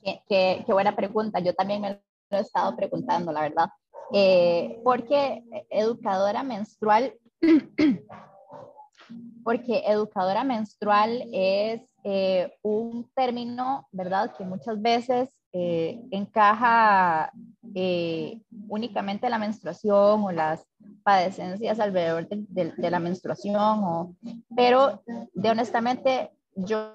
Qué, 0.02 0.64
qué, 0.66 0.74
buena 0.74 0.96
pregunta, 0.96 1.40
yo 1.40 1.54
también 1.54 1.82
me 1.82 2.02
lo 2.30 2.38
he 2.38 2.42
estado 2.42 2.76
preguntando, 2.76 3.32
la 3.32 3.42
verdad. 3.42 3.70
Eh, 4.14 4.80
porque 4.84 5.44
educadora 5.70 6.44
menstrual, 6.44 7.14
porque 9.44 9.84
educadora 9.86 10.44
menstrual 10.44 11.28
es 11.32 11.82
eh, 12.03 12.53
un 12.63 13.10
término, 13.15 13.88
¿verdad?, 13.91 14.34
que 14.38 14.43
muchas 14.43 14.81
veces 14.81 15.29
eh, 15.53 16.01
encaja 16.12 17.31
eh, 17.75 18.41
únicamente 18.67 19.29
la 19.29 19.38
menstruación 19.38 20.24
o 20.24 20.31
las 20.31 20.65
padecencias 21.03 21.79
alrededor 21.79 22.27
de, 22.27 22.89
la 22.89 23.00
menstruación, 23.00 24.17
pero 24.55 25.03
de 25.34 25.50
honestamente 25.50 26.31
yo 26.55 26.93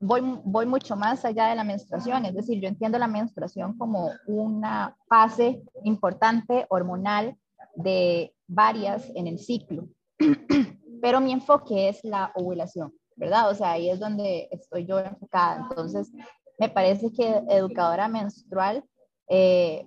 voy 0.00 0.66
mucho 0.66 0.96
más 0.96 1.24
allá 1.24 1.48
de 1.48 1.56
la 1.56 1.64
menstruación, 1.64 2.24
es 2.24 2.34
decir, 2.34 2.60
yo 2.60 2.68
entiendo 2.68 2.98
la 2.98 3.08
menstruación 3.08 3.76
como 3.76 4.10
una 4.26 4.96
fase 5.08 5.62
importante 5.84 6.66
hormonal 6.70 7.36
de 7.74 8.34
varias 8.46 9.10
en 9.14 9.26
el 9.26 9.38
ciclo, 9.38 9.88
pero 11.02 11.20
mi 11.20 11.32
enfoque 11.32 11.88
es 11.88 12.02
la 12.04 12.32
ovulación, 12.34 12.92
¿verdad? 13.18 13.50
O 13.50 13.54
sea, 13.54 13.72
ahí 13.72 13.90
es 13.90 14.00
donde 14.00 14.48
estoy 14.50 14.86
yo 14.86 14.98
enfocada. 14.98 15.66
Entonces, 15.68 16.10
me 16.58 16.68
parece 16.68 17.12
que 17.12 17.42
educadora 17.48 18.08
menstrual 18.08 18.84
eh, 19.28 19.86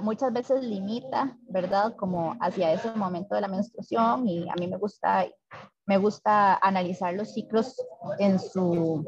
muchas 0.00 0.32
veces 0.32 0.62
limita, 0.62 1.36
¿verdad? 1.48 1.96
Como 1.96 2.36
hacia 2.40 2.72
ese 2.72 2.92
momento 2.92 3.34
de 3.34 3.40
la 3.40 3.48
menstruación 3.48 4.28
y 4.28 4.48
a 4.48 4.54
mí 4.54 4.66
me 4.66 4.76
gusta, 4.76 5.26
me 5.86 5.96
gusta 5.96 6.56
analizar 6.56 7.14
los 7.14 7.32
ciclos 7.32 7.74
en 8.18 8.38
su, 8.38 9.06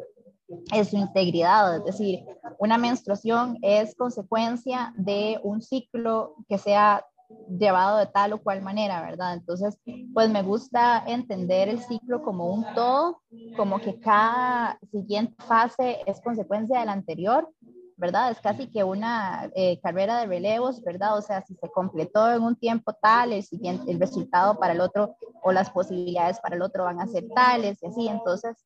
en 0.73 0.85
su 0.85 0.97
integridad, 0.97 1.76
es 1.76 1.85
decir, 1.85 2.25
una 2.59 2.78
menstruación 2.78 3.59
es 3.62 3.95
consecuencia 3.95 4.92
de 4.97 5.38
un 5.42 5.61
ciclo 5.61 6.37
que 6.49 6.59
sea 6.59 7.07
llevado 7.49 7.99
de 7.99 8.07
tal 8.07 8.33
o 8.33 8.43
cual 8.43 8.63
manera, 8.63 9.03
¿verdad? 9.03 9.35
Entonces, 9.35 9.79
pues 10.15 10.31
me 10.31 10.43
gusta 10.43 11.03
entender 11.07 11.69
el 11.69 11.81
ciclo 11.81 12.23
como 12.23 12.53
un 12.53 12.65
todo, 12.75 13.23
como 13.57 13.81
que 13.81 13.99
cada 13.99 14.79
siguiente 14.91 15.35
fase 15.45 15.99
es 16.07 16.21
consecuencia 16.21 16.81
de 16.81 16.87
la 16.87 16.93
anterior, 16.93 17.49
¿verdad? 17.97 18.31
Es 18.31 18.41
casi 18.41 18.67
que 18.71 18.83
una 18.83 19.51
eh, 19.55 19.79
carrera 19.83 20.21
de 20.21 20.27
relevos, 20.27 20.83
¿verdad? 20.83 21.19
O 21.19 21.23
sea, 21.23 21.43
si 21.43 21.55
se 21.55 21.69
completó 21.71 22.33
en 22.33 22.43
un 22.43 22.57
tiempo 22.57 22.95
tal, 22.95 23.33
el 23.33 23.43
siguiente, 23.43 23.91
el 23.91 24.01
resultado 24.01 24.59
para 24.59 24.73
el 24.73 24.81
otro 24.81 25.17
o 25.43 25.53
las 25.53 25.71
posibilidades 25.71 26.41
para 26.41 26.57
el 26.57 26.63
otro 26.63 26.85
van 26.85 27.01
a 27.01 27.07
ser 27.07 27.29
tales 27.35 27.83
y 27.83 27.87
así. 27.87 28.09
Entonces, 28.09 28.57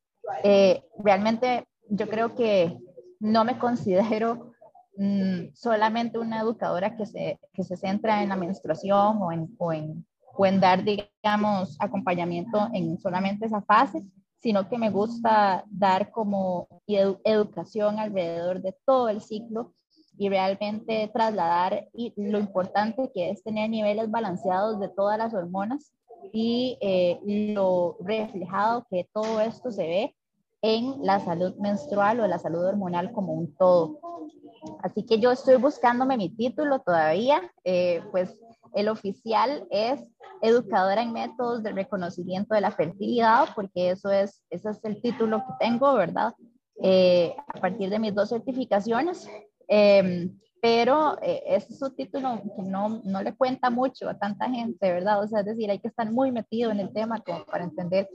eh, 0.43 0.83
realmente 0.99 1.67
yo 1.89 2.07
creo 2.07 2.33
que 2.33 2.77
no 3.19 3.43
me 3.43 3.59
considero 3.59 4.53
mm, 4.97 5.53
solamente 5.53 6.19
una 6.19 6.41
educadora 6.41 6.95
que 6.95 7.05
se, 7.05 7.39
que 7.53 7.63
se 7.63 7.77
centra 7.77 8.23
en 8.23 8.29
la 8.29 8.35
menstruación 8.35 9.21
o 9.21 9.31
en, 9.31 9.55
o 9.57 9.73
en, 9.73 10.05
o 10.33 10.45
en 10.45 10.59
dar, 10.59 10.83
digamos, 10.83 11.77
acompañamiento 11.79 12.69
en 12.73 12.97
solamente 12.99 13.45
esa 13.45 13.61
fase, 13.61 14.03
sino 14.41 14.69
que 14.69 14.77
me 14.77 14.89
gusta 14.89 15.63
dar 15.69 16.11
como 16.11 16.67
educación 16.87 17.99
alrededor 17.99 18.61
de 18.61 18.75
todo 18.85 19.09
el 19.09 19.21
ciclo 19.21 19.73
y 20.17 20.29
realmente 20.29 21.09
trasladar 21.13 21.89
y 21.93 22.13
lo 22.15 22.39
importante 22.39 23.11
que 23.13 23.31
es 23.31 23.43
tener 23.43 23.69
niveles 23.69 24.09
balanceados 24.09 24.79
de 24.79 24.89
todas 24.89 25.17
las 25.17 25.33
hormonas 25.33 25.93
y 26.31 26.77
eh, 26.81 27.19
lo 27.53 27.97
reflejado 28.01 28.85
que 28.89 29.09
todo 29.13 29.41
esto 29.41 29.71
se 29.71 29.87
ve 29.87 30.15
en 30.61 31.03
la 31.05 31.19
salud 31.19 31.55
menstrual 31.57 32.19
o 32.19 32.27
la 32.27 32.39
salud 32.39 32.65
hormonal 32.65 33.11
como 33.11 33.33
un 33.33 33.53
todo. 33.55 33.99
Así 34.81 35.05
que 35.05 35.19
yo 35.19 35.31
estoy 35.31 35.55
buscándome 35.55 36.17
mi 36.17 36.29
título 36.29 36.79
todavía, 36.79 37.41
eh, 37.63 38.01
pues 38.11 38.39
el 38.73 38.89
oficial 38.89 39.67
es 39.71 40.03
educadora 40.41 41.01
en 41.01 41.13
métodos 41.13 41.63
de 41.63 41.71
reconocimiento 41.71 42.53
de 42.53 42.61
la 42.61 42.71
fertilidad, 42.71 43.49
porque 43.55 43.91
eso 43.91 44.11
es, 44.11 44.41
ese 44.49 44.69
es 44.69 44.83
el 44.83 45.01
título 45.01 45.39
que 45.39 45.65
tengo, 45.65 45.93
¿verdad? 45.93 46.33
Eh, 46.81 47.35
a 47.47 47.59
partir 47.59 47.89
de 47.89 47.99
mis 47.99 48.13
dos 48.13 48.29
certificaciones. 48.29 49.27
Em, 49.67 50.37
pero 50.61 51.17
eh, 51.21 51.43
ese 51.45 51.73
es 51.73 51.81
un 51.81 51.95
título 51.95 52.41
que 52.55 52.63
no, 52.63 53.01
no 53.03 53.21
le 53.21 53.35
cuenta 53.35 53.69
mucho 53.69 54.09
a 54.09 54.17
tanta 54.17 54.49
gente, 54.49 54.91
¿verdad? 54.91 55.23
O 55.23 55.27
sea, 55.27 55.41
es 55.41 55.45
decir, 55.45 55.69
hay 55.69 55.79
que 55.79 55.87
estar 55.87 56.11
muy 56.11 56.31
metido 56.31 56.71
en 56.71 56.79
el 56.79 56.91
tema 56.91 57.21
como 57.21 57.45
para 57.45 57.63
entender 57.63 58.09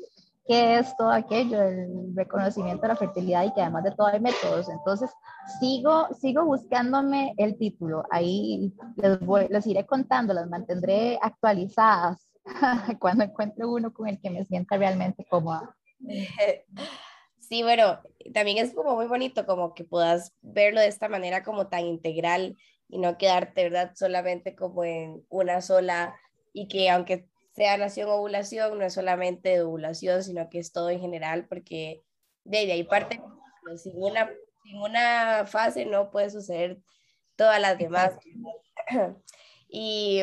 qué 0.51 0.79
es 0.81 0.97
todo 0.97 1.13
aquello, 1.13 1.63
el 1.63 2.13
reconocimiento 2.17 2.83
de 2.83 2.89
la 2.89 2.97
fertilidad 2.97 3.45
y 3.45 3.55
que 3.55 3.61
además 3.61 3.85
de 3.85 3.93
todo 3.93 4.09
hay 4.09 4.19
métodos. 4.19 4.69
Entonces, 4.69 5.09
sigo, 5.61 6.09
sigo 6.21 6.45
buscándome 6.45 7.35
el 7.37 7.57
título. 7.57 8.03
Ahí 8.11 8.73
les, 8.97 9.21
voy, 9.21 9.47
les 9.49 9.65
iré 9.69 9.87
contando, 9.87 10.35
las 10.35 10.49
mantendré 10.49 11.21
actualizadas 11.23 12.29
cuando 12.99 13.23
encuentre 13.23 13.65
uno 13.65 13.93
con 13.93 14.09
el 14.09 14.21
que 14.21 14.31
me 14.31 14.45
sienta 14.45 14.77
realmente 14.77 15.25
cómoda. 15.31 15.77
Sí, 17.39 17.65
bueno, 17.65 17.99
también 18.33 18.59
es 18.59 18.73
como 18.73 18.95
muy 18.95 19.07
bonito 19.07 19.45
como 19.45 19.75
que 19.75 19.83
puedas 19.83 20.33
verlo 20.41 20.79
de 20.79 20.87
esta 20.87 21.09
manera 21.09 21.43
como 21.43 21.67
tan 21.67 21.85
integral 21.85 22.57
y 22.89 22.99
no 22.99 23.19
quedarte, 23.19 23.65
¿verdad? 23.65 23.91
Solamente 23.97 24.55
como 24.55 24.85
en 24.85 25.27
una 25.29 25.61
sola 25.61 26.15
y 26.53 26.69
que 26.69 26.89
aunque 26.91 27.29
sea 27.61 27.77
nación 27.77 28.09
ovulación, 28.09 28.79
no 28.79 28.87
es 28.87 28.95
solamente 28.95 29.51
de 29.51 29.61
ovulación, 29.61 30.25
sino 30.25 30.49
que 30.49 30.61
es 30.61 30.73
todo 30.73 30.89
en 30.89 30.99
general, 30.99 31.47
porque 31.47 32.03
de 32.45 32.73
ahí 32.73 32.85
parte, 32.85 33.21
sin 33.77 34.03
una, 34.03 34.31
sin 34.63 34.79
una 34.79 35.45
fase 35.47 35.85
no 35.85 36.11
puede 36.11 36.31
suceder 36.31 36.79
todas 37.37 37.61
las 37.61 37.77
demás. 37.79 38.19
Y 39.73 40.23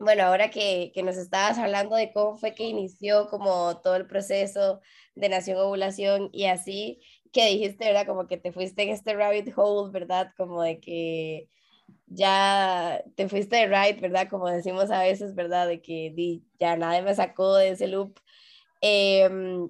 bueno, 0.00 0.24
ahora 0.24 0.50
que, 0.50 0.90
que, 0.92 1.04
nos 1.04 1.16
estabas 1.16 1.56
hablando 1.56 1.94
de 1.94 2.12
cómo 2.12 2.36
fue 2.36 2.52
que 2.52 2.64
inició 2.64 3.28
como 3.28 3.80
todo 3.80 3.94
el 3.94 4.08
proceso 4.08 4.80
de 5.14 5.28
nación 5.28 5.58
ovulación 5.58 6.30
y 6.32 6.46
así, 6.46 7.00
que 7.32 7.46
dijiste, 7.46 7.84
¿verdad? 7.84 8.06
Como 8.08 8.26
que 8.26 8.38
te 8.38 8.50
fuiste 8.50 8.82
en 8.82 8.88
este 8.88 9.14
rabbit 9.14 9.52
hole, 9.54 9.92
¿verdad? 9.92 10.32
Como 10.36 10.62
de 10.62 10.80
que 10.80 11.48
ya 12.06 13.02
te 13.16 13.28
fuiste 13.28 13.56
de 13.56 13.66
right, 13.66 14.00
¿verdad? 14.00 14.28
Como 14.28 14.48
decimos 14.48 14.90
a 14.90 15.02
veces, 15.02 15.34
¿verdad? 15.34 15.68
De 15.68 15.80
que 15.80 16.12
di, 16.14 16.44
ya 16.58 16.76
nadie 16.76 17.02
me 17.02 17.14
sacó 17.14 17.54
de 17.56 17.70
ese 17.70 17.86
loop. 17.88 18.18
Em, 18.80 19.68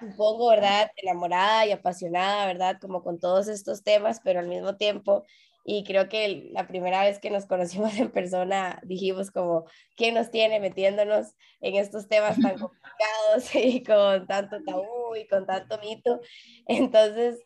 supongo, 0.00 0.48
¿verdad? 0.48 0.90
Enamorada 0.96 1.66
y 1.66 1.72
apasionada, 1.72 2.46
¿verdad? 2.46 2.78
Como 2.80 3.02
con 3.02 3.18
todos 3.18 3.48
estos 3.48 3.82
temas, 3.82 4.20
pero 4.22 4.40
al 4.40 4.48
mismo 4.48 4.76
tiempo, 4.76 5.24
y 5.64 5.84
creo 5.84 6.08
que 6.08 6.48
la 6.52 6.66
primera 6.66 7.02
vez 7.04 7.20
que 7.20 7.30
nos 7.30 7.46
conocimos 7.46 7.96
en 7.98 8.10
persona 8.10 8.80
dijimos 8.84 9.30
como, 9.30 9.64
¿quién 9.96 10.14
nos 10.14 10.30
tiene 10.30 10.60
metiéndonos 10.60 11.34
en 11.60 11.76
estos 11.76 12.08
temas 12.08 12.40
tan 12.40 12.58
complicados 12.58 13.54
y 13.54 13.82
con 13.82 14.26
tanto 14.26 14.62
tabú 14.64 15.16
y 15.16 15.26
con 15.26 15.46
tanto 15.46 15.78
mito? 15.78 16.20
Entonces, 16.66 17.40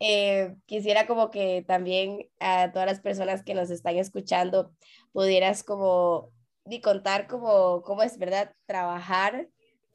eh, 0.00 0.56
quisiera 0.66 1.06
como 1.06 1.30
que 1.30 1.62
también 1.66 2.28
a 2.40 2.72
todas 2.72 2.88
las 2.88 3.00
personas 3.00 3.42
que 3.44 3.54
nos 3.54 3.70
están 3.70 3.96
escuchando 3.96 4.72
pudieras 5.12 5.62
como 5.62 6.32
y 6.66 6.80
contar 6.80 7.26
como 7.26 7.82
cómo 7.82 8.02
es, 8.02 8.18
¿verdad? 8.18 8.54
Trabajar 8.66 9.48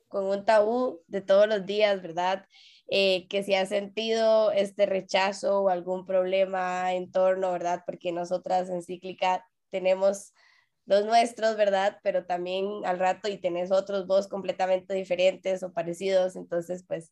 con 0.07 0.25
un 0.25 0.45
tabú 0.45 1.01
de 1.07 1.21
todos 1.21 1.47
los 1.47 1.65
días, 1.65 2.01
¿verdad? 2.01 2.45
Eh, 2.87 3.27
que 3.29 3.43
si 3.43 3.55
has 3.55 3.69
sentido 3.69 4.51
este 4.51 4.85
rechazo 4.85 5.63
o 5.63 5.69
algún 5.69 6.05
problema 6.05 6.93
en 6.93 7.11
torno, 7.11 7.51
¿verdad? 7.51 7.83
Porque 7.85 8.11
nosotras 8.11 8.69
en 8.69 8.83
Cíclica 8.83 9.45
tenemos 9.71 10.33
los 10.85 11.03
nuestros, 11.05 11.57
¿verdad? 11.57 11.99
Pero 12.03 12.25
también 12.25 12.85
al 12.85 12.99
rato 12.99 13.27
y 13.27 13.37
tenés 13.39 13.71
otros 13.71 14.05
vos 14.05 14.27
completamente 14.27 14.93
diferentes 14.93 15.63
o 15.63 15.73
parecidos, 15.73 16.35
entonces 16.35 16.85
pues 16.87 17.11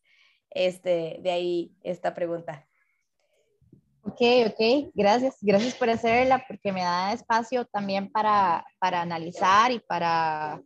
este, 0.50 1.18
de 1.22 1.30
ahí 1.32 1.72
esta 1.82 2.14
pregunta. 2.14 2.68
Ok, 4.06 4.20
ok, 4.48 4.90
gracias, 4.92 5.36
gracias 5.40 5.74
por 5.76 5.88
hacerla 5.88 6.44
porque 6.46 6.72
me 6.72 6.82
da 6.82 7.14
espacio 7.14 7.64
también 7.64 8.12
para, 8.12 8.62
para 8.78 9.00
analizar 9.00 9.72
y 9.72 9.78
para 9.78 10.60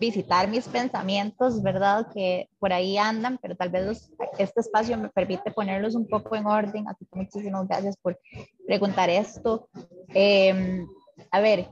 visitar 0.00 0.48
mis 0.48 0.66
pensamientos, 0.66 1.62
¿verdad? 1.62 2.08
Que 2.12 2.48
por 2.58 2.72
ahí 2.72 2.98
andan, 2.98 3.38
pero 3.40 3.54
tal 3.54 3.70
vez 3.70 4.10
este 4.38 4.60
espacio 4.60 4.98
me 4.98 5.08
permite 5.08 5.52
ponerlos 5.52 5.94
un 5.94 6.08
poco 6.08 6.34
en 6.34 6.46
orden. 6.46 6.88
Así 6.88 7.06
que 7.06 7.16
muchísimas 7.20 7.68
gracias 7.68 7.96
por 7.96 8.18
preguntar 8.66 9.08
esto. 9.08 9.68
Em, 10.08 10.84
a 11.30 11.40
ver, 11.40 11.68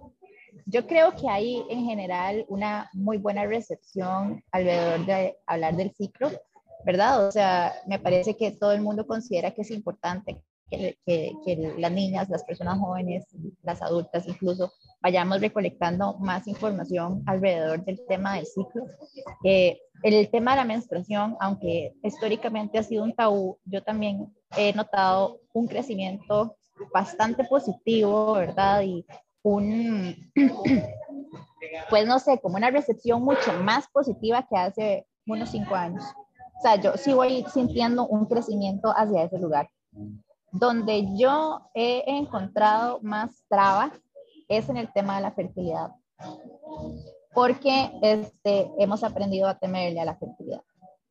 yo 0.66 0.86
creo 0.86 1.16
que 1.16 1.28
hay 1.28 1.64
en 1.68 1.84
general 1.84 2.44
una 2.48 2.88
muy 2.92 3.18
buena 3.18 3.44
recepción 3.44 4.40
alrededor 4.52 5.04
de 5.04 5.36
hablar 5.46 5.74
del 5.74 5.92
ciclo, 5.96 6.30
¿verdad? 6.84 7.26
O 7.26 7.32
sea, 7.32 7.74
me 7.88 7.98
parece 7.98 8.36
que 8.36 8.52
todo 8.52 8.70
el 8.70 8.82
mundo 8.82 9.04
considera 9.04 9.50
que 9.50 9.62
es 9.62 9.70
importante 9.72 10.40
que, 10.70 10.98
que, 11.04 11.74
las 11.78 11.92
niñas, 11.92 12.28
las 12.28 12.44
personas 12.44 12.78
jóvenes, 12.78 13.26
las 13.62 13.82
adultas 13.82 14.26
incluso, 14.26 14.72
vayamos 15.00 15.40
recolectando 15.40 16.18
más 16.18 16.46
información 16.46 17.22
alrededor 17.26 17.84
del 17.84 18.00
tema 18.06 18.34
del 18.36 18.46
ciclo. 18.46 18.86
Eh, 19.44 19.78
el 20.02 20.28
tema 20.30 20.52
de 20.52 20.56
la 20.58 20.64
menstruación, 20.64 21.36
aunque 21.40 21.94
históricamente 22.02 22.78
ha 22.78 22.82
sido 22.82 23.04
un 23.04 23.14
tabú, 23.14 23.58
yo 23.64 23.82
también 23.82 24.34
he 24.56 24.72
notado 24.72 25.40
un 25.52 25.66
crecimiento 25.66 26.56
bastante 26.92 27.44
positivo, 27.44 28.34
¿verdad? 28.34 28.82
Y 28.82 29.06
un, 29.42 30.14
pues 31.90 32.06
no 32.06 32.18
sé, 32.18 32.38
como 32.40 32.56
una 32.56 32.70
recepción 32.70 33.22
mucho 33.22 33.52
más 33.62 33.86
positiva 33.88 34.46
que 34.48 34.56
hace 34.56 35.06
unos 35.26 35.50
cinco 35.50 35.74
años. 35.74 36.04
O 36.58 36.62
sea, 36.62 36.80
yo 36.80 36.96
sí 36.96 37.12
voy 37.12 37.44
sintiendo 37.52 38.06
un 38.06 38.26
crecimiento 38.26 38.90
hacia 38.90 39.24
ese 39.24 39.38
lugar. 39.38 39.68
Donde 40.58 41.06
yo 41.16 41.60
he 41.74 42.02
encontrado 42.06 42.98
más 43.02 43.44
trabas 43.48 43.92
es 44.48 44.68
en 44.68 44.78
el 44.78 44.90
tema 44.92 45.16
de 45.16 45.22
la 45.22 45.32
fertilidad, 45.32 45.90
porque 47.34 47.90
este, 48.00 48.70
hemos 48.78 49.04
aprendido 49.04 49.48
a 49.48 49.58
temerle 49.58 50.00
a 50.00 50.06
la 50.06 50.16
fertilidad. 50.16 50.62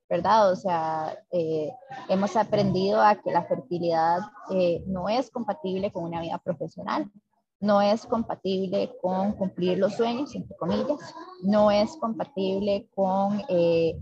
¿verdad? 0.10 0.52
O 0.52 0.56
sea, 0.56 1.18
eh, 1.32 1.72
hemos 2.10 2.36
aprendido 2.36 3.02
a 3.02 3.16
que 3.16 3.32
la 3.32 3.44
fertilidad 3.44 4.20
eh, 4.52 4.84
no 4.88 5.10
es 5.10 5.32
compatible 5.32 5.92
con 5.92 6.04
una 6.04 6.22
vida 6.22 6.38
profesional, 6.38 7.12
no 7.60 7.82
es 7.82 8.06
compatible 8.06 8.96
con 9.02 9.34
cumplir 9.34 9.80
los 9.80 9.94
sueños, 9.94 10.36
entre 10.36 10.56
comillas, 10.58 11.16
no 11.42 11.72
es 11.72 11.96
compatible 11.98 12.88
con 12.94 13.42
eh, 13.50 14.00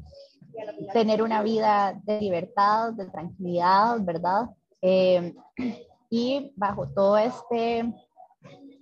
tener 0.91 1.21
una 1.21 1.41
vida 1.41 1.99
de 2.03 2.19
libertad, 2.19 2.93
de 2.93 3.09
tranquilidad, 3.09 3.99
¿verdad? 4.01 4.49
Y 6.09 6.51
bajo 6.55 6.89
todo 6.89 7.17
este 7.17 7.93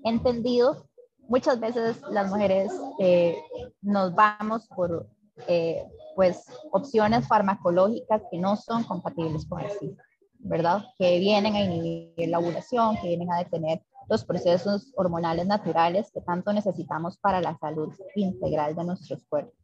entendido, 0.03 0.87
muchas 1.27 1.59
veces 1.59 2.01
las 2.09 2.29
mujeres 2.29 2.71
nos 3.81 4.15
vamos 4.15 4.67
por 4.75 5.07
pues 6.15 6.45
opciones 6.71 7.27
farmacológicas 7.27 8.21
que 8.29 8.37
no 8.37 8.57
son 8.57 8.83
compatibles 8.83 9.45
con 9.47 9.61
el 9.61 9.71
ciclo, 9.71 10.03
¿verdad? 10.39 10.83
Que 10.97 11.19
vienen 11.19 11.55
a 11.55 11.61
inhibir 11.61 12.29
la 12.29 12.39
ovulación, 12.39 12.97
que 12.97 13.07
vienen 13.07 13.31
a 13.31 13.37
detener 13.37 13.81
los 14.09 14.25
procesos 14.25 14.91
hormonales 14.97 15.47
naturales 15.47 16.11
que 16.11 16.21
tanto 16.21 16.51
necesitamos 16.51 17.17
para 17.17 17.39
la 17.39 17.57
salud 17.59 17.93
integral 18.15 18.75
de 18.75 18.83
nuestros 18.83 19.23
cuerpos. 19.29 19.55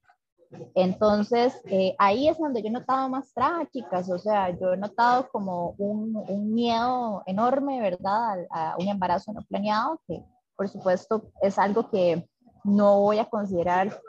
Entonces, 0.75 1.59
eh, 1.65 1.95
ahí 1.99 2.27
es 2.27 2.37
donde 2.37 2.61
yo 2.61 2.67
he 2.67 2.71
notado 2.71 3.09
más 3.09 3.33
trabas, 3.33 3.69
chicas. 3.71 4.09
O 4.09 4.17
sea, 4.17 4.49
yo 4.57 4.73
he 4.73 4.77
notado 4.77 5.29
como 5.29 5.75
un, 5.77 6.15
un 6.27 6.53
miedo 6.53 7.23
enorme, 7.25 7.81
¿verdad? 7.81 8.45
A, 8.49 8.71
a, 8.71 8.77
un 8.77 8.87
embarazo 8.87 9.33
no 9.33 9.41
planeado, 9.43 10.01
que 10.07 10.23
por 10.55 10.69
supuesto 10.69 11.31
es 11.41 11.57
algo 11.59 11.89
que 11.89 12.27
no 12.63 12.99
voy 12.99 13.19
a 13.19 13.29
considerar 13.29 13.99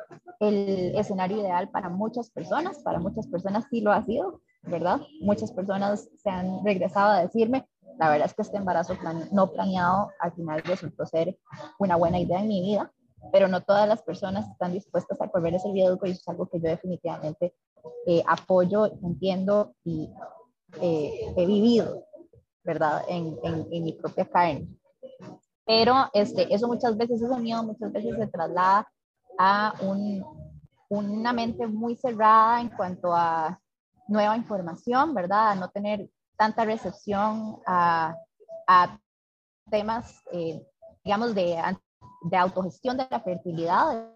el 0.40 0.94
escenario 0.96 1.38
ideal 1.38 1.68
para 1.70 1.88
muchas 1.88 2.30
personas, 2.30 2.78
para 2.78 2.98
muchas 2.98 3.26
personas 3.26 3.66
sí 3.70 3.80
lo 3.80 3.92
ha 3.92 4.04
sido, 4.04 4.40
¿verdad? 4.62 5.00
Muchas 5.20 5.52
personas 5.52 6.08
se 6.16 6.30
han 6.30 6.64
regresado 6.64 7.12
a 7.12 7.22
decirme, 7.22 7.66
la 7.98 8.10
verdad 8.10 8.26
es 8.26 8.34
que 8.34 8.42
este 8.42 8.56
embarazo 8.56 8.94
no 9.32 9.50
planeado 9.50 10.10
al 10.20 10.32
final 10.32 10.62
resultó 10.62 11.04
ser 11.06 11.36
una 11.78 11.96
buena 11.96 12.18
idea 12.18 12.40
en 12.40 12.48
mi 12.48 12.62
vida, 12.62 12.92
pero 13.32 13.48
no 13.48 13.62
todas 13.62 13.88
las 13.88 14.02
personas 14.02 14.48
están 14.48 14.72
dispuestas 14.72 15.20
a 15.20 15.28
correr 15.28 15.54
ese 15.54 15.70
riesgo 15.72 16.06
y 16.06 16.10
eso 16.10 16.20
es 16.20 16.28
algo 16.28 16.48
que 16.48 16.60
yo 16.60 16.68
definitivamente 16.68 17.54
eh, 18.06 18.22
apoyo, 18.26 18.86
entiendo 19.02 19.74
y 19.84 20.10
eh, 20.80 21.32
he 21.36 21.46
vivido, 21.46 22.04
¿verdad? 22.64 23.04
En, 23.08 23.38
en, 23.42 23.66
en, 23.70 23.84
mi 23.84 23.92
propia 23.92 24.26
carne. 24.26 24.68
Pero 25.64 25.94
este, 26.12 26.52
eso 26.52 26.66
muchas 26.66 26.96
veces, 26.96 27.20
ese 27.20 27.38
miedo 27.38 27.62
muchas 27.62 27.92
veces 27.92 28.16
se 28.16 28.26
traslada 28.26 28.90
a 29.38 29.74
un, 29.82 30.24
una 30.88 31.32
mente 31.32 31.66
muy 31.66 31.96
cerrada 31.96 32.60
en 32.60 32.70
cuanto 32.70 33.14
a 33.14 33.60
nueva 34.08 34.36
información, 34.36 35.14
¿verdad? 35.14 35.50
A 35.50 35.54
no 35.54 35.70
tener 35.70 36.08
tanta 36.36 36.64
recepción 36.64 37.58
a, 37.66 38.14
a 38.66 38.98
temas, 39.70 40.22
eh, 40.32 40.66
digamos, 41.04 41.34
de, 41.34 41.58
de 42.22 42.36
autogestión 42.36 42.96
de 42.96 43.06
la 43.10 43.20
fertilidad. 43.20 44.10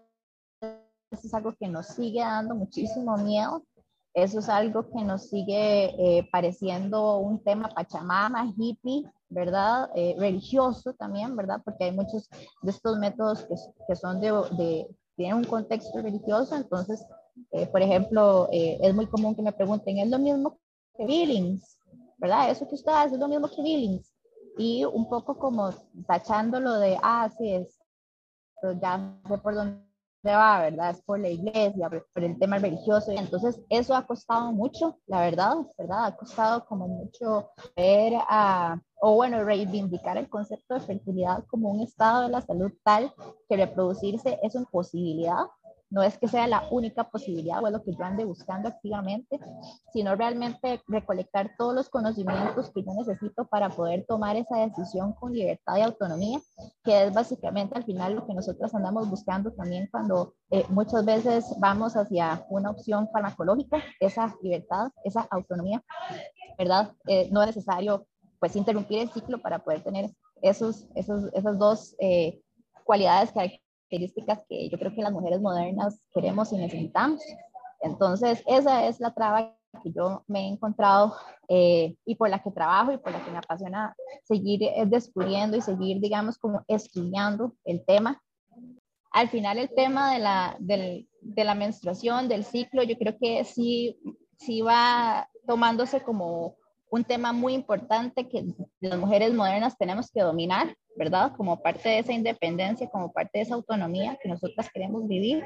Eso 0.61 1.27
es 1.27 1.33
algo 1.33 1.53
que 1.55 1.67
nos 1.67 1.87
sigue 1.87 2.21
dando 2.21 2.55
muchísimo 2.55 3.17
miedo. 3.17 3.63
Eso 4.13 4.39
es 4.39 4.49
algo 4.49 4.89
que 4.89 5.03
nos 5.03 5.29
sigue 5.29 5.85
eh, 5.97 6.29
pareciendo 6.31 7.17
un 7.17 7.43
tema 7.43 7.69
pachamama, 7.69 8.53
hippie, 8.55 9.03
¿verdad? 9.29 9.89
Eh, 9.95 10.15
religioso 10.19 10.93
también, 10.93 11.35
¿verdad? 11.35 11.61
Porque 11.65 11.85
hay 11.85 11.91
muchos 11.91 12.29
de 12.61 12.71
estos 12.71 12.99
métodos 12.99 13.43
que, 13.45 13.55
que 13.87 13.95
son 13.95 14.21
de, 14.21 14.31
de, 14.55 14.87
tiene 15.15 15.33
un 15.33 15.43
contexto 15.43 16.01
religioso, 16.01 16.55
entonces, 16.55 17.05
eh, 17.51 17.67
por 17.67 17.81
ejemplo, 17.81 18.47
eh, 18.51 18.77
es 18.81 18.93
muy 18.93 19.07
común 19.07 19.35
que 19.35 19.41
me 19.41 19.51
pregunten, 19.51 19.97
¿es 19.99 20.09
lo 20.09 20.19
mismo 20.19 20.59
que 20.95 21.05
Billings? 21.05 21.77
¿Verdad? 22.17 22.51
Eso 22.51 22.67
que 22.67 22.75
usted 22.75 22.91
hace 22.91 23.15
es 23.15 23.19
lo 23.19 23.27
mismo 23.27 23.49
que 23.49 23.61
Billings. 23.61 24.13
Y 24.57 24.85
un 24.85 25.09
poco 25.09 25.37
como 25.37 25.71
tachándolo 26.07 26.79
de, 26.79 26.97
ah, 27.01 27.29
sí, 27.37 27.53
es, 27.53 27.79
ya 28.71 29.19
sé 29.27 29.37
por 29.37 29.55
dónde 29.55 29.83
va, 30.25 30.61
¿verdad? 30.61 30.91
Es 30.91 31.01
por 31.01 31.19
la 31.19 31.29
iglesia, 31.29 31.89
por 31.89 32.23
el 32.23 32.39
tema 32.39 32.57
religioso. 32.57 33.11
Entonces, 33.11 33.61
eso 33.69 33.95
ha 33.95 34.05
costado 34.05 34.51
mucho, 34.51 34.97
la 35.07 35.21
verdad, 35.21 35.55
¿verdad? 35.77 36.05
Ha 36.05 36.15
costado 36.15 36.65
como 36.65 36.87
mucho 36.87 37.49
ver 37.75 38.13
a, 38.29 38.79
o 39.01 39.15
bueno, 39.15 39.43
reivindicar 39.43 40.17
el 40.17 40.29
concepto 40.29 40.75
de 40.75 40.79
fertilidad 40.79 41.43
como 41.47 41.71
un 41.71 41.81
estado 41.81 42.23
de 42.23 42.29
la 42.29 42.41
salud 42.41 42.71
tal 42.83 43.13
que 43.49 43.57
reproducirse 43.57 44.39
es 44.41 44.55
una 44.55 44.65
posibilidad, 44.71 45.45
no 45.93 46.01
es 46.01 46.17
que 46.17 46.27
sea 46.27 46.47
la 46.47 46.63
única 46.71 47.03
posibilidad 47.03 47.63
o 47.63 47.67
es 47.67 47.73
lo 47.73 47.83
que 47.83 47.93
yo 47.93 48.03
ande 48.03 48.25
buscando 48.25 48.67
activamente, 48.67 49.39
sino 49.93 50.15
realmente 50.15 50.81
recolectar 50.87 51.51
todos 51.55 51.75
los 51.75 51.87
conocimientos 51.87 52.71
que 52.71 52.83
yo 52.83 52.93
necesito 52.95 53.45
para 53.45 53.69
poder 53.69 54.03
tomar 54.07 54.35
esa 54.35 54.57
decisión 54.57 55.13
con 55.13 55.33
libertad 55.33 55.77
y 55.77 55.81
autonomía, 55.81 56.41
que 56.83 57.03
es 57.05 57.13
básicamente 57.13 57.77
al 57.77 57.83
final 57.83 58.15
lo 58.15 58.25
que 58.25 58.33
nosotros 58.33 58.73
andamos 58.73 59.07
buscando 59.07 59.51
también 59.51 59.87
cuando 59.91 60.33
eh, 60.49 60.65
muchas 60.69 61.05
veces 61.05 61.45
vamos 61.59 61.95
hacia 61.95 62.43
una 62.49 62.71
opción 62.71 63.07
farmacológica, 63.13 63.77
esa 63.99 64.35
libertad, 64.41 64.91
esa 65.03 65.27
autonomía, 65.29 65.83
¿verdad? 66.57 66.91
Eh, 67.07 67.29
no 67.31 67.41
es 67.43 67.47
necesario 67.49 68.07
pues 68.39 68.55
interrumpir 68.55 68.97
el 68.97 69.11
ciclo 69.11 69.39
para 69.39 69.59
poder 69.59 69.83
tener 69.83 70.09
esos, 70.41 70.87
esos, 70.95 71.31
esas 71.33 71.59
dos 71.59 71.95
eh, 71.99 72.41
cualidades, 72.83 73.31
características 73.93 74.45
que 74.49 74.69
yo 74.69 74.77
creo 74.77 74.93
que 74.93 75.01
las 75.01 75.11
mujeres 75.11 75.39
modernas 75.41 75.99
queremos 76.13 76.51
y 76.51 76.57
necesitamos. 76.57 77.21
Entonces, 77.81 78.43
esa 78.47 78.87
es 78.87 78.99
la 78.99 79.13
traba 79.13 79.55
que 79.83 79.91
yo 79.91 80.23
me 80.27 80.41
he 80.41 80.47
encontrado 80.47 81.15
eh, 81.49 81.95
y 82.05 82.15
por 82.15 82.29
la 82.29 82.41
que 82.41 82.51
trabajo 82.51 82.91
y 82.91 82.97
por 82.97 83.11
la 83.11 83.23
que 83.23 83.31
me 83.31 83.37
apasiona 83.37 83.95
seguir 84.23 84.63
eh, 84.63 84.85
descubriendo 84.85 85.57
y 85.57 85.61
seguir, 85.61 85.99
digamos, 85.99 86.37
como 86.37 86.63
estudiando 86.67 87.53
el 87.65 87.83
tema. 87.85 88.21
Al 89.11 89.29
final, 89.29 89.57
el 89.57 89.69
tema 89.75 90.13
de 90.13 90.19
la, 90.19 90.55
del, 90.59 91.07
de 91.21 91.43
la 91.43 91.55
menstruación, 91.55 92.27
del 92.27 92.45
ciclo, 92.45 92.83
yo 92.83 92.97
creo 92.97 93.17
que 93.19 93.43
sí, 93.43 93.99
sí 94.37 94.61
va 94.61 95.27
tomándose 95.45 96.01
como 96.01 96.55
un 96.89 97.03
tema 97.03 97.33
muy 97.33 97.53
importante 97.53 98.27
que 98.29 98.45
las 98.79 98.99
mujeres 98.99 99.33
modernas 99.33 99.77
tenemos 99.77 100.11
que 100.11 100.21
dominar, 100.21 100.75
¿verdad? 100.95 101.33
Como 101.35 101.61
parte 101.61 101.89
de 101.89 101.99
esa 101.99 102.13
independencia, 102.13 102.89
como 102.89 103.11
parte 103.11 103.39
de 103.39 103.43
esa 103.43 103.55
autonomía 103.55 104.17
que 104.21 104.29
nosotras 104.29 104.69
queremos 104.73 105.07
vivir. 105.07 105.45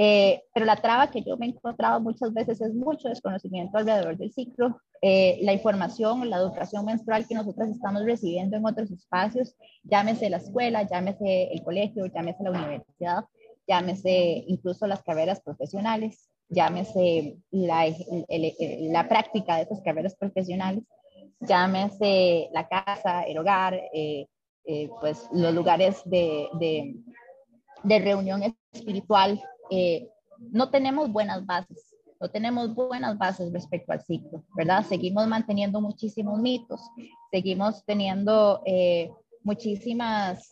Eh, 0.00 0.42
pero 0.54 0.64
la 0.64 0.76
traba 0.76 1.10
que 1.10 1.22
yo 1.22 1.36
me 1.36 1.46
he 1.46 1.48
encontrado 1.48 2.00
muchas 2.00 2.32
veces 2.32 2.60
es 2.60 2.72
mucho 2.72 3.08
desconocimiento 3.08 3.78
alrededor 3.78 4.16
del 4.16 4.32
ciclo, 4.32 4.80
eh, 5.02 5.40
la 5.42 5.52
información, 5.52 6.30
la 6.30 6.36
educación 6.36 6.84
menstrual 6.84 7.26
que 7.26 7.34
nosotras 7.34 7.68
estamos 7.68 8.04
recibiendo 8.04 8.56
en 8.56 8.64
otros 8.64 8.92
espacios, 8.92 9.56
llámese 9.82 10.30
la 10.30 10.36
escuela, 10.36 10.84
llámese 10.84 11.52
el 11.52 11.64
colegio, 11.64 12.06
llámese 12.06 12.44
la 12.44 12.50
universidad, 12.50 13.24
llámese 13.66 14.44
incluso 14.46 14.86
las 14.86 15.02
carreras 15.02 15.40
profesionales 15.40 16.28
llámese 16.48 17.36
la, 17.50 17.86
la 18.28 19.08
práctica 19.08 19.56
de 19.56 19.62
esas 19.62 19.80
carreras 19.82 20.16
profesionales, 20.16 20.84
llámese 21.40 22.48
la 22.52 22.68
casa, 22.68 23.22
el 23.22 23.38
hogar, 23.38 23.80
eh, 23.92 24.26
eh, 24.70 24.90
pues 25.00 25.26
los 25.32 25.54
lugares 25.54 26.02
de, 26.04 26.46
de, 27.82 27.98
reunión 28.00 28.42
espiritual, 28.70 29.42
eh, 29.70 30.06
no 30.38 30.68
tenemos 30.68 31.10
buenas 31.10 31.46
bases, 31.46 31.96
no 32.20 32.30
tenemos 32.30 32.74
buenas 32.74 33.16
bases 33.16 33.50
respecto 33.50 33.92
al 33.92 34.02
ciclo, 34.02 34.44
¿verdad? 34.54 34.84
Seguimos 34.84 35.26
manteniendo 35.26 35.80
muchísimos 35.80 36.38
mitos, 36.38 36.82
seguimos 37.30 37.82
teniendo 37.86 38.62
muchísimas 39.42 40.50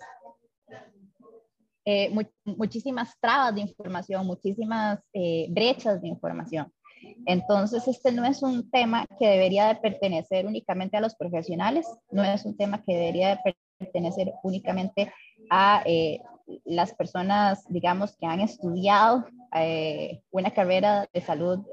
eh, 1.84 2.10
muchísimas 2.46 3.20
trabas 3.20 3.54
de 3.54 3.60
información, 3.60 4.26
muchísimas 4.26 4.98
brechas 5.50 6.00
de 6.00 6.08
información. 6.08 6.72
Entonces, 7.26 7.86
este 7.86 8.12
no 8.12 8.24
es 8.24 8.42
un 8.42 8.70
tema 8.70 9.04
que 9.18 9.28
debería 9.28 9.68
de 9.68 9.76
pertenecer 9.76 10.46
únicamente 10.46 10.96
a 10.96 11.02
los 11.02 11.14
profesionales, 11.16 11.86
no 12.10 12.24
es 12.24 12.46
un 12.46 12.56
tema 12.56 12.82
que 12.82 12.94
debería 12.94 13.28
de 13.28 13.56
pertenecer 13.78 14.32
únicamente 14.42 15.12
a 15.50 15.82
eh, 15.86 16.20
las 16.64 16.94
personas, 16.94 17.64
digamos, 17.68 18.16
que 18.16 18.26
han 18.26 18.40
estudiado 18.40 19.26
una 20.30 20.50
carrera 20.50 21.08
de 21.12 21.20
salud 21.22 21.64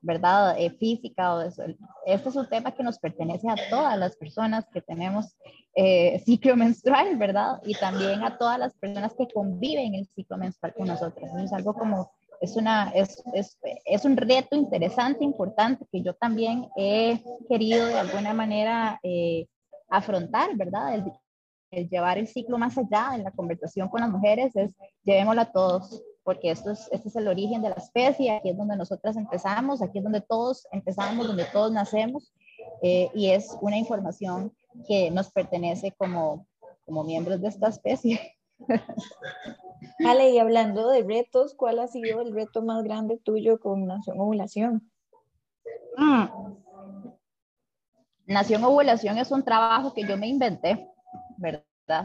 ¿verdad? 0.00 0.56
Eh, 0.58 0.70
física 0.70 1.34
o 1.34 1.40
eso. 1.40 1.62
Este 2.06 2.28
es 2.28 2.36
un 2.36 2.48
tema 2.48 2.72
que 2.72 2.82
nos 2.82 2.98
pertenece 2.98 3.48
a 3.48 3.56
todas 3.70 3.98
las 3.98 4.16
personas 4.16 4.66
que 4.72 4.80
tenemos 4.80 5.36
eh, 5.74 6.20
ciclo 6.24 6.56
menstrual, 6.56 7.16
¿verdad? 7.16 7.60
Y 7.64 7.74
también 7.74 8.22
a 8.22 8.38
todas 8.38 8.58
las 8.58 8.74
personas 8.74 9.14
que 9.16 9.28
conviven 9.28 9.94
el 9.94 10.06
ciclo 10.14 10.36
menstrual 10.36 10.74
con 10.74 10.88
nosotros. 10.88 11.30
Es 11.42 11.52
algo 11.52 11.74
como, 11.74 12.10
es, 12.40 12.56
una, 12.56 12.90
es, 12.94 13.22
es, 13.34 13.58
es 13.84 14.04
un 14.04 14.16
reto 14.16 14.56
interesante, 14.56 15.24
importante, 15.24 15.84
que 15.90 16.02
yo 16.02 16.14
también 16.14 16.68
he 16.76 17.20
querido 17.48 17.86
de 17.86 17.98
alguna 17.98 18.32
manera 18.32 19.00
eh, 19.02 19.46
afrontar, 19.88 20.56
¿verdad? 20.56 20.94
El, 21.70 21.88
llevar 21.88 22.16
el 22.16 22.26
ciclo 22.26 22.56
más 22.56 22.78
allá 22.78 23.14
en 23.14 23.24
la 23.24 23.30
conversación 23.30 23.88
con 23.88 24.00
las 24.00 24.08
mujeres 24.08 24.56
es 24.56 24.74
llevémoslo 25.04 25.42
a 25.42 25.52
todos, 25.52 26.02
porque 26.22 26.50
esto 26.50 26.70
es, 26.70 26.88
este 26.92 27.08
es 27.08 27.16
el 27.16 27.28
origen 27.28 27.60
de 27.60 27.68
la 27.68 27.74
especie, 27.74 28.30
aquí 28.30 28.50
es 28.50 28.56
donde 28.56 28.76
nosotras 28.76 29.16
empezamos, 29.16 29.82
aquí 29.82 29.98
es 29.98 30.04
donde 30.04 30.22
todos 30.22 30.66
empezamos, 30.72 31.26
donde 31.26 31.44
todos 31.52 31.70
nacemos, 31.70 32.32
eh, 32.82 33.10
y 33.14 33.30
es 33.30 33.54
una 33.60 33.76
información 33.76 34.52
que 34.86 35.10
nos 35.10 35.30
pertenece 35.30 35.92
como, 35.92 36.46
como 36.86 37.04
miembros 37.04 37.40
de 37.42 37.48
esta 37.48 37.68
especie. 37.68 38.20
Ale, 40.06 40.30
y 40.30 40.38
hablando 40.38 40.88
de 40.88 41.02
retos, 41.02 41.54
¿cuál 41.54 41.78
ha 41.78 41.86
sido 41.86 42.20
el 42.20 42.34
reto 42.34 42.62
más 42.62 42.82
grande 42.82 43.18
tuyo 43.18 43.60
con 43.60 43.86
Nación 43.86 44.20
Ovulación? 44.20 44.90
Mm. 45.96 46.26
Nación 48.28 48.62
Ovulación 48.62 49.16
es 49.16 49.30
un 49.30 49.42
trabajo 49.42 49.94
que 49.94 50.04
yo 50.04 50.18
me 50.18 50.28
inventé, 50.28 50.86
¿verdad? 51.38 51.64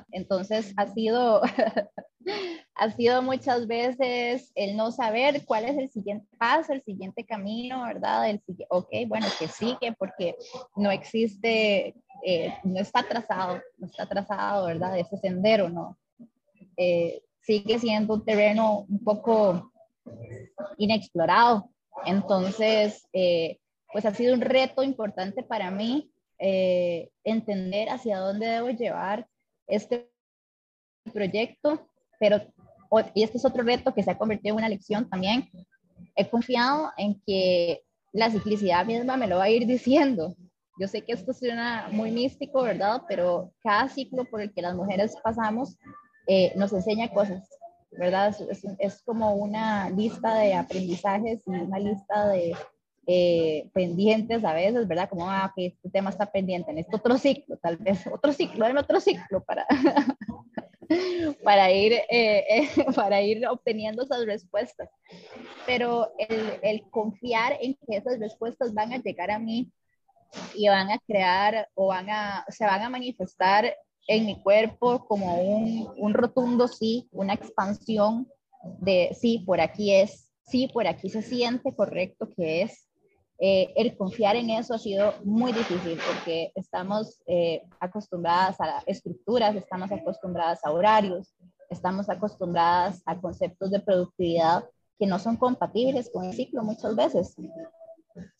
Entonces 0.09 0.73
ha 0.77 0.87
sido, 0.87 1.41
ha 2.75 2.91
sido 2.91 3.21
muchas 3.21 3.67
veces 3.67 4.49
el 4.55 4.77
no 4.77 4.91
saber 4.91 5.43
cuál 5.45 5.65
es 5.65 5.77
el 5.77 5.91
siguiente 5.91 6.25
paso, 6.39 6.71
el 6.71 6.81
siguiente 6.81 7.25
camino, 7.25 7.83
¿verdad? 7.83 8.29
El, 8.29 8.41
ok, 8.69 8.87
bueno, 9.05 9.27
que 9.37 9.49
sigue 9.49 9.93
porque 9.99 10.37
no 10.77 10.91
existe, 10.91 11.93
eh, 12.25 12.53
no 12.63 12.79
está 12.79 13.03
trazado, 13.03 13.61
no 13.77 13.87
está 13.87 14.05
trazado, 14.05 14.67
¿verdad? 14.67 14.97
Ese 14.97 15.17
sendero, 15.17 15.67
¿no? 15.67 15.97
Eh, 16.77 17.21
sigue 17.41 17.79
siendo 17.79 18.13
un 18.13 18.23
terreno 18.23 18.85
un 18.87 19.03
poco 19.03 19.73
inexplorado. 20.77 21.69
Entonces, 22.05 23.05
eh, 23.11 23.59
pues 23.91 24.05
ha 24.05 24.13
sido 24.13 24.33
un 24.33 24.41
reto 24.41 24.83
importante 24.83 25.43
para 25.43 25.69
mí 25.69 26.12
entender 27.23 27.89
hacia 27.89 28.19
dónde 28.19 28.47
debo 28.47 28.69
llevar 28.69 29.27
este 29.67 30.09
proyecto, 31.13 31.87
pero, 32.19 32.41
y 33.13 33.23
este 33.23 33.37
es 33.37 33.45
otro 33.45 33.63
reto 33.63 33.93
que 33.93 34.03
se 34.03 34.11
ha 34.11 34.17
convertido 34.17 34.53
en 34.53 34.59
una 34.59 34.69
lección 34.69 35.09
también, 35.09 35.49
he 36.15 36.29
confiado 36.29 36.91
en 36.97 37.21
que 37.25 37.81
la 38.11 38.29
ciclicidad 38.29 38.85
misma 38.85 39.17
me 39.17 39.27
lo 39.27 39.37
va 39.37 39.45
a 39.45 39.49
ir 39.49 39.65
diciendo. 39.65 40.35
Yo 40.79 40.87
sé 40.87 41.01
que 41.01 41.13
esto 41.13 41.33
suena 41.33 41.87
muy 41.91 42.11
místico, 42.11 42.63
¿verdad? 42.63 43.01
Pero 43.07 43.51
cada 43.63 43.89
ciclo 43.89 44.25
por 44.25 44.41
el 44.41 44.53
que 44.53 44.61
las 44.61 44.75
mujeres 44.75 45.15
pasamos 45.23 45.77
eh, 46.27 46.53
nos 46.55 46.73
enseña 46.73 47.11
cosas, 47.11 47.47
¿verdad? 47.91 48.35
Es, 48.49 48.63
es, 48.79 49.01
como 49.03 49.35
una 49.35 49.89
lista 49.89 50.35
de 50.35 50.53
aprendizajes 50.53 51.41
y 51.45 51.49
una 51.49 51.79
lista 51.79 52.27
de 52.29 52.55
eh, 53.07 53.69
pendientes 53.73 54.43
a 54.43 54.53
veces, 54.53 54.87
¿verdad? 54.87 55.09
Como, 55.09 55.29
ah, 55.29 55.51
que 55.55 55.67
este 55.67 55.89
tema 55.89 56.09
está 56.09 56.31
pendiente, 56.31 56.71
en 56.71 56.79
este 56.79 56.95
otro 56.95 57.17
ciclo, 57.17 57.57
tal 57.57 57.77
vez, 57.77 58.05
otro 58.07 58.31
ciclo, 58.33 58.65
en 58.67 58.77
otro 58.77 58.99
ciclo 58.99 59.43
para, 59.43 59.65
para, 61.43 61.71
ir, 61.71 61.93
eh, 61.93 62.45
eh, 62.49 62.69
para 62.95 63.21
ir 63.21 63.45
obteniendo 63.47 64.03
esas 64.03 64.25
respuestas. 64.25 64.89
Pero 65.65 66.11
el, 66.17 66.59
el 66.61 66.89
confiar 66.89 67.57
en 67.61 67.75
que 67.75 67.97
esas 67.97 68.19
respuestas 68.19 68.73
van 68.73 68.93
a 68.93 69.01
llegar 69.01 69.31
a 69.31 69.39
mí 69.39 69.71
y 70.55 70.67
van 70.67 70.91
a 70.91 70.99
crear 70.99 71.69
o 71.75 71.87
van 71.87 72.09
a, 72.09 72.45
se 72.49 72.65
van 72.65 72.81
a 72.81 72.89
manifestar 72.89 73.75
en 74.07 74.25
mi 74.25 74.41
cuerpo 74.41 75.05
como 75.05 75.41
un, 75.41 75.93
un 75.97 76.13
rotundo 76.13 76.67
sí, 76.67 77.07
una 77.11 77.33
expansión 77.33 78.27
de 78.79 79.15
sí, 79.19 79.39
por 79.45 79.61
aquí 79.61 79.93
es, 79.93 80.31
sí, 80.45 80.67
por 80.67 80.87
aquí 80.87 81.09
se 81.09 81.21
siente 81.21 81.75
correcto 81.75 82.29
que 82.35 82.63
es, 82.63 82.87
eh, 83.39 83.73
el 83.75 83.97
confiar 83.97 84.35
en 84.35 84.51
eso 84.51 84.73
ha 84.73 84.79
sido 84.79 85.13
muy 85.23 85.51
difícil 85.51 85.97
porque 86.07 86.51
estamos 86.55 87.19
eh, 87.25 87.63
acostumbradas 87.79 88.59
a 88.61 88.83
estructuras, 88.85 89.55
estamos 89.55 89.91
acostumbradas 89.91 90.63
a 90.63 90.71
horarios, 90.71 91.33
estamos 91.69 92.09
acostumbradas 92.09 93.01
a 93.05 93.19
conceptos 93.19 93.71
de 93.71 93.79
productividad 93.79 94.65
que 94.99 95.07
no 95.07 95.19
son 95.19 95.37
compatibles 95.37 96.09
con 96.13 96.25
el 96.25 96.33
ciclo 96.33 96.63
muchas 96.63 96.95
veces. 96.95 97.35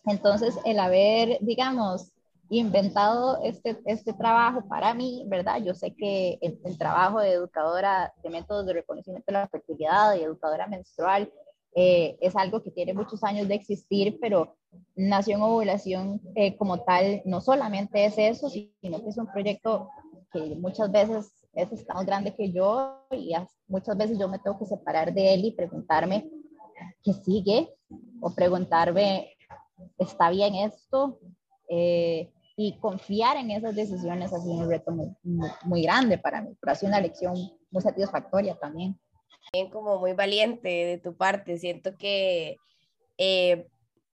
Entonces, 0.05 0.55
el 0.65 0.79
haber, 0.79 1.39
digamos, 1.41 2.11
inventado 2.49 3.41
este, 3.43 3.81
este 3.85 4.13
trabajo 4.13 4.67
para 4.67 4.93
mí, 4.93 5.25
¿verdad? 5.27 5.57
Yo 5.63 5.73
sé 5.73 5.95
que 5.95 6.37
el, 6.41 6.59
el 6.63 6.77
trabajo 6.77 7.19
de 7.19 7.31
educadora 7.31 8.13
de 8.21 8.29
métodos 8.29 8.67
de 8.67 8.73
reconocimiento 8.73 9.25
de 9.27 9.33
la 9.33 9.47
fertilidad 9.47 10.15
y 10.15 10.21
educadora 10.21 10.67
menstrual 10.67 11.31
eh, 11.75 12.17
es 12.21 12.35
algo 12.35 12.61
que 12.61 12.71
tiene 12.71 12.93
muchos 12.93 13.23
años 13.23 13.47
de 13.47 13.55
existir, 13.55 14.17
pero 14.21 14.55
Nación 14.95 15.41
Ovulación 15.41 16.21
eh, 16.35 16.55
como 16.55 16.83
tal 16.83 17.21
no 17.25 17.41
solamente 17.41 18.05
es 18.05 18.17
eso, 18.17 18.49
sino 18.49 19.01
que 19.01 19.09
es 19.09 19.17
un 19.17 19.27
proyecto 19.27 19.89
que 20.31 20.55
muchas 20.55 20.91
veces 20.91 21.31
es 21.53 21.85
tan 21.85 22.05
grande 22.05 22.35
que 22.35 22.51
yo 22.51 23.05
y 23.11 23.33
muchas 23.67 23.97
veces 23.97 24.17
yo 24.17 24.27
me 24.27 24.39
tengo 24.39 24.57
que 24.57 24.65
separar 24.65 25.13
de 25.13 25.33
él 25.33 25.45
y 25.45 25.51
preguntarme 25.51 26.29
qué 27.03 27.13
sigue 27.13 27.69
o 28.21 28.33
preguntarme, 28.33 29.35
¿está 29.97 30.29
bien 30.29 30.55
esto? 30.55 31.19
Eh, 31.69 32.31
y 32.55 32.77
confiar 32.79 33.37
en 33.37 33.51
esas 33.51 33.75
decisiones 33.75 34.31
ha 34.31 34.39
sido 34.39 34.53
un 34.53 34.69
reto 34.69 34.91
muy, 34.91 35.15
muy, 35.63 35.81
grande 35.81 36.19
para 36.19 36.41
mí, 36.41 36.55
pero 36.59 36.71
ha 36.71 36.75
sido 36.75 36.91
una 36.91 37.01
lección 37.01 37.33
muy 37.71 37.81
satisfactoria 37.81 38.55
también 38.55 38.99
como 39.71 39.99
muy 39.99 40.13
valiente 40.13 40.69
de 40.69 40.97
tu 40.97 41.15
parte. 41.15 41.57
Siento 41.57 41.95
que 41.97 42.57
eh, 43.17 43.67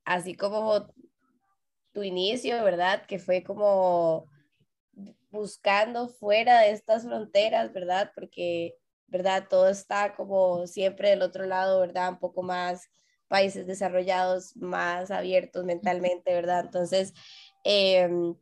así 0.05 0.35
como 0.35 0.93
tu 1.93 2.03
inicio, 2.03 2.63
¿verdad? 2.65 3.05
Que 3.07 3.19
fue 3.19 3.43
como 3.43 4.27
buscando 5.31 6.09
fuera 6.09 6.61
de 6.61 6.73
estas 6.73 7.05
fronteras, 7.05 7.73
¿verdad? 7.73 8.13
Porque, 8.15 8.75
¿verdad? 9.07 9.47
Todo 9.49 9.69
está 9.69 10.15
como 10.15 10.67
siempre 10.67 11.11
del 11.11 11.23
otro 11.23 11.47
lado, 11.47 11.81
¿verdad? 11.81 12.11
Un 12.11 12.19
poco 12.19 12.43
más 12.43 12.89
países 13.29 13.67
desarrollados, 13.67 14.57
más 14.57 15.11
abiertos 15.11 15.65
mentalmente, 15.65 16.35
¿verdad? 16.35 16.65
Entonces, 16.65 17.15
em, 17.65 18.35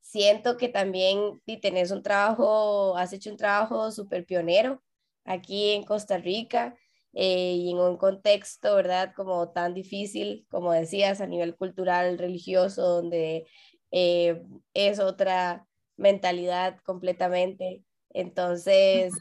siento 0.00 0.56
que 0.56 0.68
también 0.68 1.40
y 1.46 1.60
tenés 1.60 1.90
un 1.90 2.02
trabajo, 2.02 2.96
has 2.96 3.12
hecho 3.12 3.30
un 3.30 3.36
trabajo 3.36 3.90
súper 3.90 4.24
pionero, 4.24 4.82
aquí 5.30 5.72
en 5.72 5.84
Costa 5.84 6.18
Rica 6.18 6.76
eh, 7.12 7.54
y 7.56 7.70
en 7.70 7.78
un 7.78 7.96
contexto, 7.96 8.74
¿verdad? 8.74 9.12
Como 9.14 9.50
tan 9.50 9.74
difícil, 9.74 10.46
como 10.50 10.72
decías, 10.72 11.20
a 11.20 11.26
nivel 11.26 11.56
cultural, 11.56 12.18
religioso, 12.18 12.82
donde 12.82 13.46
eh, 13.92 14.42
es 14.74 14.98
otra 14.98 15.66
mentalidad 15.96 16.78
completamente. 16.84 17.82
Entonces, 18.10 19.12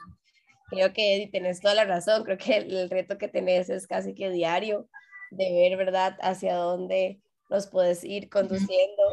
creo 0.69 0.93
que 0.93 1.30
tenés 1.32 1.62
toda 1.62 1.76
la 1.76 1.86
razón, 1.86 2.24
creo 2.24 2.38
que 2.38 2.58
el, 2.58 2.89
reto 2.89 3.17
que 3.17 3.28
tenés 3.28 3.69
es 3.69 3.88
casi 3.88 4.15
que 4.15 4.30
diario 4.30 4.88
de 5.32 5.52
ver, 5.52 5.78
¿verdad?, 5.78 6.17
hacia 6.22 6.56
dónde 6.56 7.22
nos 7.50 7.67
puedes 7.67 8.04
ir 8.04 8.30
conduciendo 8.30 9.04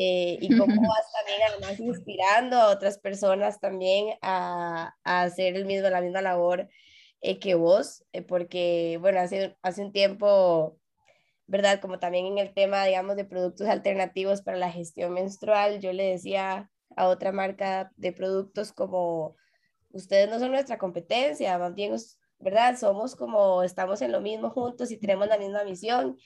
eh, 0.00 0.38
y 0.40 0.56
cómo 0.56 0.80
vas 0.80 1.12
también 1.12 1.40
además 1.50 1.80
inspirando 1.80 2.56
a 2.56 2.70
otras 2.70 2.98
personas 2.98 3.58
también 3.58 4.16
a, 4.22 4.94
a 5.02 5.22
hacer 5.22 5.56
el 5.56 5.64
mismo, 5.64 5.88
la 5.88 6.00
misma 6.00 6.22
labor 6.22 6.68
eh, 7.20 7.40
que 7.40 7.56
vos, 7.56 8.04
eh, 8.12 8.22
porque 8.22 8.98
bueno, 9.00 9.18
hace, 9.18 9.58
hace 9.60 9.82
un 9.82 9.90
tiempo, 9.90 10.78
¿verdad? 11.48 11.80
Como 11.80 11.98
también 11.98 12.26
en 12.26 12.38
el 12.38 12.54
tema, 12.54 12.84
digamos, 12.84 13.16
de 13.16 13.24
productos 13.24 13.66
alternativos 13.66 14.40
para 14.40 14.56
la 14.56 14.70
gestión 14.70 15.14
menstrual, 15.14 15.80
yo 15.80 15.92
le 15.92 16.04
decía 16.04 16.70
a 16.94 17.08
otra 17.08 17.32
marca 17.32 17.90
de 17.96 18.12
productos 18.12 18.72
como, 18.72 19.34
ustedes 19.90 20.30
no 20.30 20.38
son 20.38 20.52
nuestra 20.52 20.78
competencia, 20.78 21.58
más 21.58 21.74
bien, 21.74 21.96
¿verdad? 22.38 22.78
Somos 22.78 23.16
como, 23.16 23.64
estamos 23.64 24.00
en 24.02 24.12
lo 24.12 24.20
mismo 24.20 24.50
juntos 24.50 24.92
y 24.92 24.96
tenemos 24.96 25.26
la 25.26 25.38
misma 25.38 25.64
misión. 25.64 26.16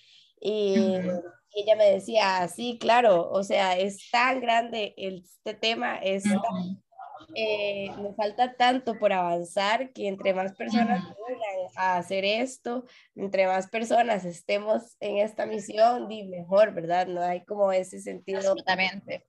Y 0.44 0.96
ella 1.54 1.76
me 1.76 1.90
decía, 1.90 2.48
sí, 2.48 2.78
claro, 2.80 3.30
o 3.30 3.44
sea, 3.44 3.78
es 3.78 4.10
tan 4.10 4.40
grande 4.40 4.92
este 4.96 5.54
tema, 5.54 5.96
es 5.96 6.24
eh, 7.34 7.90
me 7.98 8.12
falta 8.14 8.54
tanto 8.56 8.98
por 8.98 9.12
avanzar 9.12 9.92
que 9.92 10.08
entre 10.08 10.34
más 10.34 10.52
personas 10.54 11.02
a 11.76 11.96
hacer 11.96 12.24
esto, 12.24 12.84
entre 13.14 13.46
más 13.46 13.68
personas 13.68 14.24
estemos 14.24 14.96
en 15.00 15.18
esta 15.18 15.46
misión, 15.46 16.08
di 16.08 16.24
mejor, 16.24 16.74
¿verdad? 16.74 17.06
No 17.06 17.22
hay 17.22 17.44
como 17.44 17.72
ese 17.72 18.00
sentido. 18.00 18.38
Absolutamente. 18.38 19.24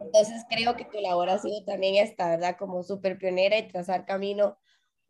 Entonces 0.00 0.44
creo 0.48 0.76
que 0.76 0.86
tu 0.86 1.00
labor 1.00 1.30
ha 1.30 1.38
sido 1.38 1.64
también 1.64 1.96
esta, 1.96 2.30
¿verdad? 2.30 2.56
Como 2.58 2.82
súper 2.82 3.18
pionera 3.18 3.58
y 3.58 3.68
trazar 3.68 4.04
camino 4.04 4.58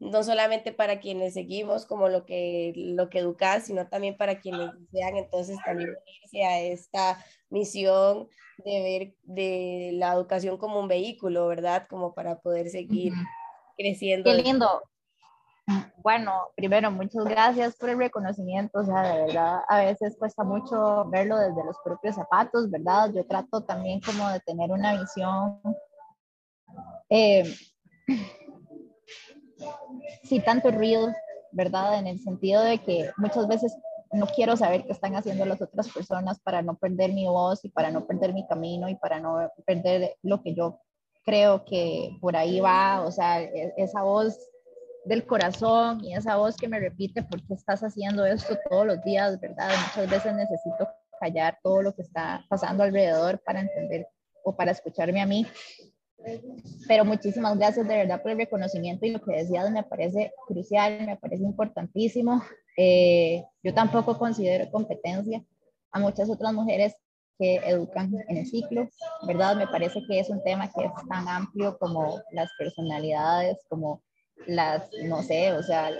no 0.02 0.24
solamente 0.24 0.72
para 0.72 0.98
quienes 0.98 1.34
seguimos 1.34 1.86
como 1.86 2.08
lo 2.08 2.26
que, 2.26 2.72
lo 2.74 3.08
que 3.08 3.20
educas, 3.20 3.66
sino 3.66 3.86
también 3.86 4.16
para 4.16 4.40
quienes 4.40 4.70
desean 4.90 5.16
entonces 5.16 5.56
también 5.64 5.90
unirse 5.90 6.44
a 6.44 6.60
esta 6.60 7.24
misión 7.50 8.28
de 8.64 8.82
ver 8.82 9.14
de 9.22 9.92
la 9.94 10.12
educación 10.14 10.58
como 10.58 10.80
un 10.80 10.88
vehículo, 10.88 11.46
¿verdad? 11.46 11.86
Como 11.88 12.14
para 12.14 12.40
poder 12.40 12.68
seguir 12.68 13.12
creciendo. 13.76 14.28
Qué 14.28 14.42
lindo. 14.42 14.82
Bueno, 15.98 16.48
primero, 16.56 16.90
muchas 16.90 17.24
gracias 17.24 17.76
por 17.76 17.88
el 17.88 17.98
reconocimiento, 17.98 18.80
o 18.80 18.84
sea, 18.84 19.02
de 19.02 19.26
verdad, 19.26 19.60
a 19.68 19.78
veces 19.84 20.16
cuesta 20.18 20.42
mucho 20.42 21.04
verlo 21.10 21.38
desde 21.38 21.64
los 21.64 21.76
propios 21.84 22.16
zapatos, 22.16 22.68
¿verdad? 22.68 23.12
Yo 23.14 23.24
trato 23.24 23.62
también 23.62 24.00
como 24.00 24.28
de 24.30 24.40
tener 24.40 24.72
una 24.72 25.00
visión 25.00 25.60
eh, 27.08 27.44
sí 30.22 30.40
tanto 30.40 30.70
ruido, 30.70 31.12
¿verdad? 31.52 31.98
En 31.98 32.06
el 32.06 32.20
sentido 32.20 32.62
de 32.62 32.78
que 32.78 33.10
muchas 33.16 33.46
veces 33.48 33.76
no 34.12 34.26
quiero 34.26 34.56
saber 34.56 34.84
qué 34.84 34.92
están 34.92 35.16
haciendo 35.16 35.44
las 35.46 35.60
otras 35.62 35.88
personas 35.88 36.38
para 36.40 36.62
no 36.62 36.76
perder 36.76 37.12
mi 37.12 37.26
voz 37.26 37.64
y 37.64 37.70
para 37.70 37.90
no 37.90 38.06
perder 38.06 38.34
mi 38.34 38.46
camino 38.46 38.88
y 38.88 38.94
para 38.94 39.20
no 39.20 39.50
perder 39.66 40.16
lo 40.22 40.42
que 40.42 40.54
yo 40.54 40.80
creo 41.24 41.64
que 41.64 42.16
por 42.20 42.36
ahí 42.36 42.60
va, 42.60 43.02
o 43.02 43.10
sea, 43.10 43.42
e, 43.42 43.72
esa 43.76 44.02
voz 44.02 44.38
del 45.04 45.26
corazón 45.26 46.04
y 46.04 46.14
esa 46.14 46.36
voz 46.36 46.56
que 46.56 46.68
me 46.68 46.78
repite, 46.78 47.22
¿por 47.22 47.44
qué 47.46 47.54
estás 47.54 47.82
haciendo 47.82 48.24
esto 48.24 48.56
todos 48.68 48.86
los 48.86 49.02
días, 49.02 49.40
verdad? 49.40 49.70
Muchas 49.88 50.10
veces 50.10 50.34
necesito 50.34 50.88
callar 51.20 51.58
todo 51.62 51.82
lo 51.82 51.94
que 51.94 52.02
está 52.02 52.44
pasando 52.48 52.82
alrededor 52.82 53.40
para 53.44 53.60
entender 53.60 54.08
o 54.44 54.54
para 54.54 54.72
escucharme 54.72 55.20
a 55.20 55.26
mí. 55.26 55.46
Pero 56.88 57.04
muchísimas 57.04 57.56
gracias 57.58 57.86
de 57.86 57.96
verdad 57.96 58.22
por 58.22 58.32
el 58.32 58.38
reconocimiento 58.38 59.06
y 59.06 59.10
lo 59.10 59.20
que 59.20 59.36
decías 59.36 59.70
me 59.70 59.82
parece 59.82 60.32
crucial, 60.46 61.06
me 61.06 61.16
parece 61.16 61.44
importantísimo. 61.44 62.42
Eh, 62.76 63.44
yo 63.62 63.74
tampoco 63.74 64.18
considero 64.18 64.70
competencia 64.70 65.44
a 65.90 66.00
muchas 66.00 66.30
otras 66.30 66.52
mujeres 66.52 66.94
que 67.38 67.56
educan 67.56 68.12
en 68.28 68.36
el 68.36 68.46
ciclo, 68.46 68.88
¿verdad? 69.26 69.56
Me 69.56 69.66
parece 69.66 70.02
que 70.08 70.20
es 70.20 70.30
un 70.30 70.42
tema 70.42 70.70
que 70.70 70.84
es 70.84 70.92
tan 71.08 71.28
amplio 71.28 71.76
como 71.78 72.20
las 72.30 72.50
personalidades, 72.58 73.58
como 73.68 74.02
las, 74.46 74.90
no 75.04 75.22
sé, 75.22 75.52
o 75.52 75.62
sea, 75.62 75.90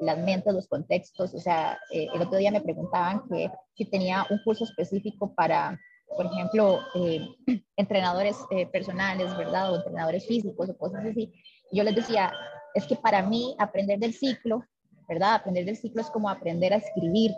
las 0.00 0.18
mentes, 0.18 0.52
los 0.52 0.68
contextos, 0.68 1.34
o 1.34 1.40
sea, 1.40 1.78
eh, 1.90 2.08
el 2.14 2.22
otro 2.22 2.38
día 2.38 2.50
me 2.50 2.60
preguntaban 2.60 3.22
que 3.28 3.50
si 3.74 3.84
tenía 3.84 4.26
un 4.30 4.40
curso 4.44 4.64
específico 4.64 5.34
para, 5.34 5.78
por 6.16 6.26
ejemplo, 6.26 6.80
eh, 6.94 7.26
entrenadores 7.76 8.36
eh, 8.50 8.66
personales, 8.66 9.36
¿verdad? 9.36 9.72
O 9.72 9.76
entrenadores 9.76 10.26
físicos 10.26 10.68
o 10.68 10.76
cosas 10.76 11.04
así. 11.06 11.32
Yo 11.72 11.84
les 11.84 11.94
decía, 11.94 12.32
es 12.74 12.86
que 12.86 12.96
para 12.96 13.22
mí 13.22 13.54
aprender 13.58 13.98
del 13.98 14.14
ciclo, 14.14 14.64
¿verdad? 15.08 15.34
Aprender 15.34 15.64
del 15.64 15.76
ciclo 15.76 16.02
es 16.02 16.10
como 16.10 16.28
aprender 16.28 16.72
a 16.72 16.76
escribir. 16.76 17.32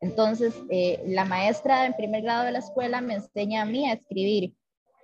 Entonces, 0.00 0.52
la 1.06 1.24
maestra 1.24 1.86
en 1.86 1.94
primer 1.94 2.22
grado 2.22 2.44
de 2.44 2.50
la 2.50 2.58
escuela 2.58 3.00
me 3.00 3.14
enseña 3.14 3.62
a 3.62 3.64
mí 3.64 3.88
a 3.88 3.92
escribir, 3.92 4.52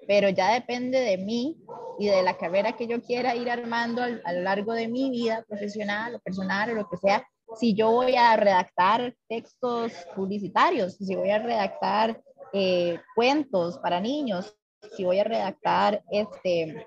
pero 0.09 0.29
ya 0.29 0.53
depende 0.53 0.99
de 0.99 1.19
mí 1.19 1.57
y 2.01 2.09
de 2.09 2.23
la 2.23 2.37
carrera 2.37 2.73
que 2.73 2.89
yo 2.89 3.01
quiera 3.01 3.37
ir 3.37 3.49
armando 3.49 4.03
a 4.03 4.33
lo 4.33 4.43
largo 4.43 4.73
de 4.73 4.89
mi 4.89 5.11
vida 5.11 5.45
profesional 5.49 6.17
o 6.17 6.19
personal 6.19 6.71
o 6.71 6.75
lo 6.75 6.89
que 6.89 6.97
sea, 6.97 7.25
si 7.57 7.75
yo 7.75 7.91
voy 7.91 8.15
a 8.17 8.37
redactar 8.37 9.15
textos 9.29 9.93
publicitarios, 10.15 10.97
si 10.97 11.15
voy 11.17 11.31
a 11.31 11.39
redactar 11.39 12.21
eh, 12.53 13.01
cuentos 13.15 13.79
para 13.79 14.01
niños, 14.01 14.57
si 14.97 15.05
voy 15.05 15.19
a 15.19 15.25
redactar, 15.25 16.03
este, 16.11 16.87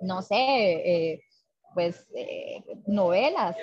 no 0.00 0.22
sé, 0.22 0.36
eh, 0.36 1.20
pues 1.74 2.06
eh, 2.14 2.64
novelas 2.86 3.56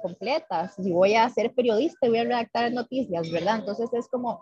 completas, 0.00 0.74
si 0.74 0.92
voy 0.92 1.14
a 1.14 1.28
ser 1.28 1.52
periodista 1.54 2.06
y 2.06 2.10
voy 2.10 2.18
a 2.18 2.24
redactar 2.24 2.72
noticias, 2.72 3.30
¿verdad? 3.30 3.58
Entonces 3.58 3.92
es 3.92 4.08
como, 4.08 4.40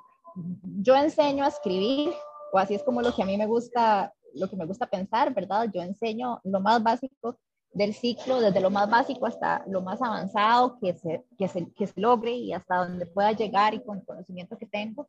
yo 0.81 0.95
enseño 0.95 1.45
a 1.45 1.49
escribir, 1.49 2.13
o 2.53 2.59
así 2.59 2.75
es 2.75 2.83
como 2.83 3.03
lo 3.03 3.15
que 3.15 3.23
a 3.23 3.27
mí 3.27 3.37
me 3.37 3.47
gusta 3.47 4.13
lo 4.37 4.49
que 4.49 4.57
me 4.57 4.67
gusta 4.67 4.87
pensar, 4.87 5.35
¿verdad? 5.35 5.69
Yo 5.73 5.83
enseño 5.83 6.41
lo 6.45 6.61
más 6.61 6.83
básico 6.83 7.39
del 7.73 7.95
ciclo, 7.95 8.41
desde 8.41 8.61
lo 8.61 8.71
más 8.71 8.89
básico 8.89 9.27
hasta 9.27 9.65
lo 9.67 9.83
más 9.83 10.01
avanzado 10.01 10.79
que 10.79 10.95
se, 10.95 11.25
que 11.37 11.49
se, 11.49 11.71
que 11.73 11.87
se 11.87 12.01
logre 12.01 12.33
y 12.33 12.53
hasta 12.53 12.77
donde 12.77 13.07
pueda 13.07 13.33
llegar 13.33 13.75
y 13.75 13.83
con 13.83 13.99
el 13.99 14.05
conocimiento 14.05 14.57
que 14.57 14.67
tengo. 14.67 15.09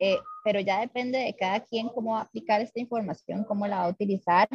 Eh, 0.00 0.18
pero 0.44 0.60
ya 0.60 0.80
depende 0.80 1.18
de 1.18 1.34
cada 1.34 1.60
quien 1.60 1.88
cómo 1.88 2.12
va 2.12 2.20
a 2.20 2.22
aplicar 2.22 2.60
esta 2.60 2.80
información, 2.80 3.44
cómo 3.44 3.66
la 3.66 3.78
va 3.78 3.84
a 3.84 3.90
utilizar 3.90 4.48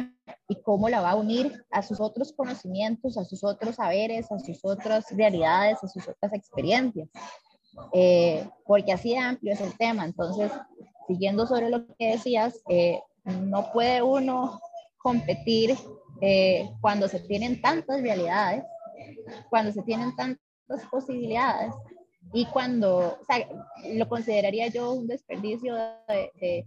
y 0.48 0.56
cómo 0.62 0.88
la 0.88 1.00
va 1.00 1.10
a 1.10 1.16
unir 1.16 1.64
a 1.70 1.82
sus 1.82 2.00
otros 2.00 2.32
conocimientos, 2.32 3.16
a 3.16 3.24
sus 3.24 3.44
otros 3.44 3.76
saberes, 3.76 4.30
a 4.32 4.38
sus 4.38 4.64
otras 4.64 5.06
realidades, 5.10 5.82
a 5.82 5.88
sus 5.88 6.08
otras 6.08 6.32
experiencias. 6.32 7.08
Eh, 7.92 8.48
porque 8.66 8.92
así 8.92 9.10
de 9.10 9.18
amplio 9.18 9.52
es 9.52 9.60
el 9.60 9.76
tema. 9.76 10.04
Entonces, 10.04 10.50
siguiendo 11.06 11.46
sobre 11.46 11.70
lo 11.70 11.86
que 11.96 12.12
decías, 12.12 12.60
eh, 12.68 13.00
no 13.24 13.72
puede 13.72 14.02
uno 14.02 14.60
competir 14.98 15.76
eh, 16.20 16.70
cuando 16.80 17.08
se 17.08 17.20
tienen 17.20 17.60
tantas 17.60 18.00
realidades, 18.00 18.64
cuando 19.50 19.72
se 19.72 19.82
tienen 19.82 20.14
tantas 20.16 20.40
posibilidades 20.90 21.74
y 22.34 22.44
cuando, 22.46 23.18
o 23.20 23.24
sea, 23.26 23.48
lo 23.94 24.08
consideraría 24.08 24.66
yo 24.66 24.92
un 24.92 25.06
desperdicio 25.06 25.74
de, 25.76 26.66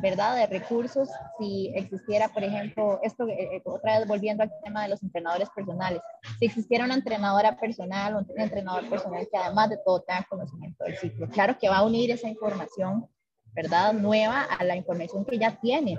¿verdad? 0.00 0.36
De 0.36 0.46
recursos 0.46 1.10
si 1.38 1.70
existiera, 1.74 2.28
por 2.28 2.44
ejemplo, 2.44 3.00
esto, 3.02 3.26
eh, 3.26 3.56
eh, 3.56 3.62
otra 3.64 3.98
vez 3.98 4.08
volviendo 4.08 4.42
al 4.42 4.52
tema 4.64 4.84
de 4.84 4.88
los 4.88 5.02
entrenadores 5.02 5.50
personales, 5.50 6.00
si 6.38 6.46
existiera 6.46 6.84
una 6.84 6.94
entrenadora 6.94 7.58
personal 7.58 8.16
un 8.16 8.40
entrenador 8.40 8.88
personal 8.88 9.28
que 9.30 9.36
además 9.36 9.70
de 9.70 9.78
todo 9.84 10.00
tenga 10.02 10.24
conocimiento 10.30 10.84
del 10.84 10.96
ciclo, 10.96 11.28
claro 11.28 11.58
que 11.58 11.68
va 11.68 11.78
a 11.78 11.84
unir 11.84 12.10
esa 12.10 12.28
información 12.28 13.08
¿verdad? 13.52 13.92
Nueva 13.92 14.42
a 14.42 14.64
la 14.64 14.76
información 14.76 15.24
que 15.24 15.38
ya 15.38 15.58
tiene, 15.60 15.98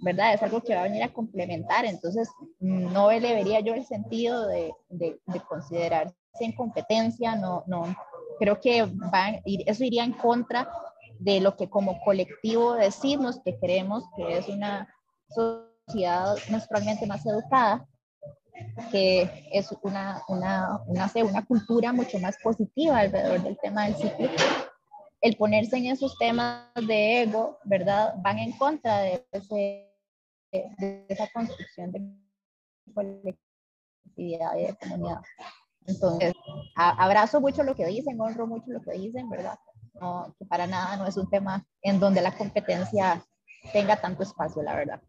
¿verdad? 0.00 0.34
Es 0.34 0.42
algo 0.42 0.60
que 0.60 0.74
va 0.74 0.80
a 0.80 0.84
venir 0.84 1.02
a 1.02 1.12
complementar, 1.12 1.84
entonces 1.84 2.28
no 2.58 3.10
le 3.10 3.34
vería 3.34 3.60
yo 3.60 3.74
el 3.74 3.84
sentido 3.84 4.46
de, 4.46 4.72
de, 4.88 5.18
considerarse 5.48 6.14
en 6.40 6.52
competencia, 6.52 7.36
no, 7.36 7.64
no, 7.66 7.96
creo 8.38 8.60
que 8.60 8.84
van, 8.84 9.40
eso 9.44 9.84
iría 9.84 10.04
en 10.04 10.12
contra 10.12 10.68
de 11.18 11.40
lo 11.40 11.56
que 11.56 11.68
como 11.68 12.00
colectivo 12.02 12.74
decimos 12.74 13.40
que 13.44 13.58
creemos 13.58 14.04
que 14.16 14.38
es 14.38 14.48
una 14.48 14.88
sociedad 15.28 16.36
menstrualmente 16.50 17.06
más 17.06 17.24
educada, 17.24 17.86
que 18.90 19.48
es 19.52 19.70
una, 19.82 20.22
una, 20.28 20.80
una, 20.86 21.10
una 21.14 21.46
cultura 21.46 21.92
mucho 21.92 22.18
más 22.18 22.36
positiva 22.42 22.98
alrededor 22.98 23.42
del 23.42 23.58
tema 23.58 23.84
del 23.84 23.96
ciclo 23.96 24.28
el 25.20 25.36
ponerse 25.36 25.76
en 25.76 25.86
esos 25.86 26.16
temas 26.18 26.72
de 26.74 27.22
ego, 27.22 27.58
¿verdad? 27.64 28.14
Van 28.18 28.38
en 28.38 28.52
contra 28.52 29.00
de, 29.00 29.26
esa 31.08 31.28
construcción 31.32 31.92
de 31.92 32.00
colectividad 32.94 34.56
y 34.56 34.66
de 34.66 34.76
comunidad. 34.76 35.20
Entonces, 35.86 36.34
abrazo 36.74 37.40
mucho 37.40 37.62
lo 37.62 37.74
que 37.74 37.86
dicen, 37.86 38.20
honro 38.20 38.46
mucho 38.46 38.70
lo 38.70 38.80
que 38.82 38.92
dicen, 38.92 39.28
¿verdad? 39.30 39.58
No, 40.00 40.34
que 40.38 40.44
para 40.44 40.66
nada 40.66 40.96
no 40.96 41.06
es 41.06 41.16
un 41.16 41.28
tema 41.30 41.64
en 41.82 42.00
donde 42.00 42.20
la 42.20 42.36
competencia 42.36 43.24
tenga 43.72 43.96
tanto 43.96 44.22
espacio, 44.22 44.62
la 44.62 44.74
verdad. 44.74 45.00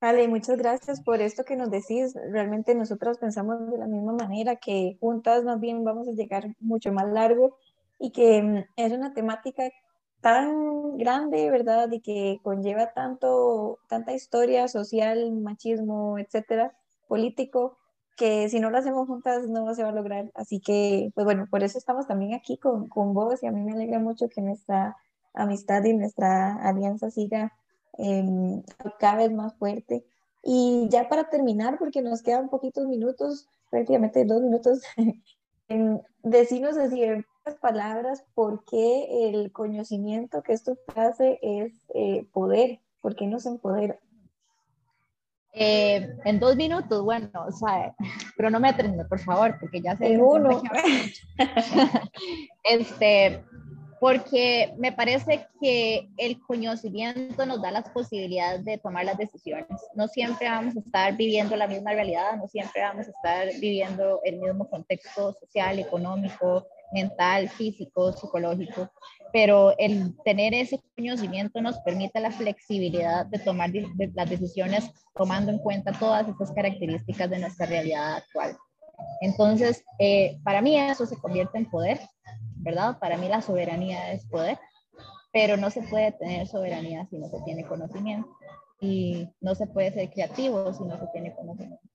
Vale, 0.00 0.28
muchas 0.28 0.58
gracias 0.58 1.00
por 1.02 1.20
esto 1.20 1.44
que 1.44 1.56
nos 1.56 1.70
decís. 1.70 2.14
Realmente 2.30 2.74
nosotras 2.74 3.18
pensamos 3.18 3.70
de 3.70 3.78
la 3.78 3.86
misma 3.86 4.12
manera 4.12 4.56
que 4.56 4.96
juntas 5.00 5.42
más 5.42 5.58
bien 5.58 5.84
vamos 5.84 6.06
a 6.06 6.12
llegar 6.12 6.54
mucho 6.60 6.92
más 6.92 7.08
largo 7.08 7.56
y 7.98 8.12
que 8.12 8.42
mm, 8.42 8.64
es 8.76 8.92
una 8.92 9.14
temática 9.14 9.70
tan 10.20 10.98
grande, 10.98 11.50
¿verdad? 11.50 11.90
Y 11.90 12.00
que 12.00 12.40
conlleva 12.42 12.92
tanto, 12.92 13.78
tanta 13.88 14.12
historia 14.12 14.68
social, 14.68 15.32
machismo, 15.32 16.18
etcétera, 16.18 16.76
político, 17.08 17.78
que 18.16 18.48
si 18.48 18.60
no 18.60 18.70
lo 18.70 18.78
hacemos 18.78 19.06
juntas 19.06 19.48
no 19.48 19.74
se 19.74 19.82
va 19.82 19.90
a 19.90 19.92
lograr. 19.92 20.30
Así 20.34 20.60
que, 20.60 21.10
pues 21.14 21.24
bueno, 21.24 21.46
por 21.50 21.62
eso 21.62 21.78
estamos 21.78 22.06
también 22.06 22.34
aquí 22.34 22.58
con, 22.58 22.88
con 22.88 23.14
vos 23.14 23.42
y 23.42 23.46
a 23.46 23.52
mí 23.52 23.62
me 23.62 23.72
alegra 23.72 23.98
mucho 23.98 24.28
que 24.28 24.40
nuestra 24.40 24.96
amistad 25.34 25.84
y 25.84 25.94
nuestra 25.94 26.54
alianza 26.54 27.10
siga 27.10 27.52
em, 27.98 28.62
cada 28.98 29.16
vez 29.16 29.32
más 29.32 29.54
fuerte. 29.54 30.04
Y 30.42 30.88
ya 30.90 31.08
para 31.08 31.28
terminar, 31.28 31.78
porque 31.78 32.02
nos 32.02 32.22
quedan 32.22 32.48
poquitos 32.48 32.86
minutos, 32.86 33.48
prácticamente 33.70 34.24
dos 34.24 34.42
minutos, 34.42 34.82
decinos 36.22 36.76
así 36.76 37.02
palabras 37.54 38.24
por 38.34 38.64
qué 38.64 39.28
el 39.28 39.52
conocimiento 39.52 40.42
que 40.42 40.52
esto 40.52 40.76
hace 40.94 41.38
es 41.42 41.72
eh, 41.94 42.26
poder, 42.32 42.80
por 43.00 43.14
qué 43.14 43.26
nos 43.26 43.46
empodera. 43.46 43.98
Eh, 45.58 46.14
en 46.26 46.38
dos 46.38 46.54
minutos, 46.54 47.02
bueno, 47.02 47.30
o 47.48 47.50
sea, 47.50 47.94
cronométrenme, 48.36 49.06
por 49.06 49.18
favor, 49.20 49.56
porque 49.58 49.80
ya 49.80 49.96
sé. 49.96 50.12
En 50.12 50.20
uno. 50.20 50.62
este, 52.62 53.42
porque 54.00 54.74
me 54.78 54.92
parece 54.92 55.46
que 55.60 56.08
el 56.16 56.40
conocimiento 56.40 57.46
nos 57.46 57.62
da 57.62 57.70
las 57.70 57.88
posibilidades 57.90 58.64
de 58.64 58.78
tomar 58.78 59.04
las 59.04 59.16
decisiones. 59.16 59.66
No 59.94 60.06
siempre 60.08 60.48
vamos 60.48 60.76
a 60.76 60.80
estar 60.80 61.16
viviendo 61.16 61.56
la 61.56 61.66
misma 61.66 61.92
realidad, 61.92 62.36
no 62.36 62.46
siempre 62.48 62.82
vamos 62.82 63.06
a 63.06 63.10
estar 63.10 63.60
viviendo 63.60 64.20
el 64.24 64.38
mismo 64.38 64.68
contexto 64.68 65.32
social, 65.40 65.78
económico, 65.78 66.66
mental, 66.92 67.48
físico, 67.48 68.12
psicológico, 68.12 68.90
pero 69.32 69.74
el 69.78 70.14
tener 70.24 70.54
ese 70.54 70.80
conocimiento 70.96 71.60
nos 71.60 71.78
permite 71.80 72.20
la 72.20 72.30
flexibilidad 72.30 73.26
de 73.26 73.38
tomar 73.38 73.70
las 74.14 74.30
decisiones 74.30 74.90
tomando 75.14 75.50
en 75.50 75.58
cuenta 75.58 75.92
todas 75.92 76.28
estas 76.28 76.52
características 76.52 77.30
de 77.30 77.38
nuestra 77.38 77.66
realidad 77.66 78.16
actual. 78.16 78.56
Entonces, 79.20 79.84
eh, 79.98 80.38
para 80.44 80.62
mí 80.62 80.78
eso 80.78 81.06
se 81.06 81.16
convierte 81.16 81.58
en 81.58 81.70
poder, 81.70 82.00
¿verdad? 82.56 82.98
Para 82.98 83.16
mí 83.16 83.28
la 83.28 83.40
soberanía 83.40 84.12
es 84.12 84.26
poder, 84.26 84.58
pero 85.32 85.56
no 85.56 85.70
se 85.70 85.82
puede 85.82 86.12
tener 86.12 86.46
soberanía 86.46 87.06
si 87.06 87.18
no 87.18 87.28
se 87.28 87.40
tiene 87.42 87.66
conocimiento 87.66 88.28
y 88.80 89.28
no 89.40 89.54
se 89.54 89.66
puede 89.66 89.92
ser 89.92 90.10
creativo 90.10 90.72
si 90.72 90.84
no 90.84 90.98
se 90.98 91.06
tiene 91.12 91.34
conocimiento. 91.34 91.88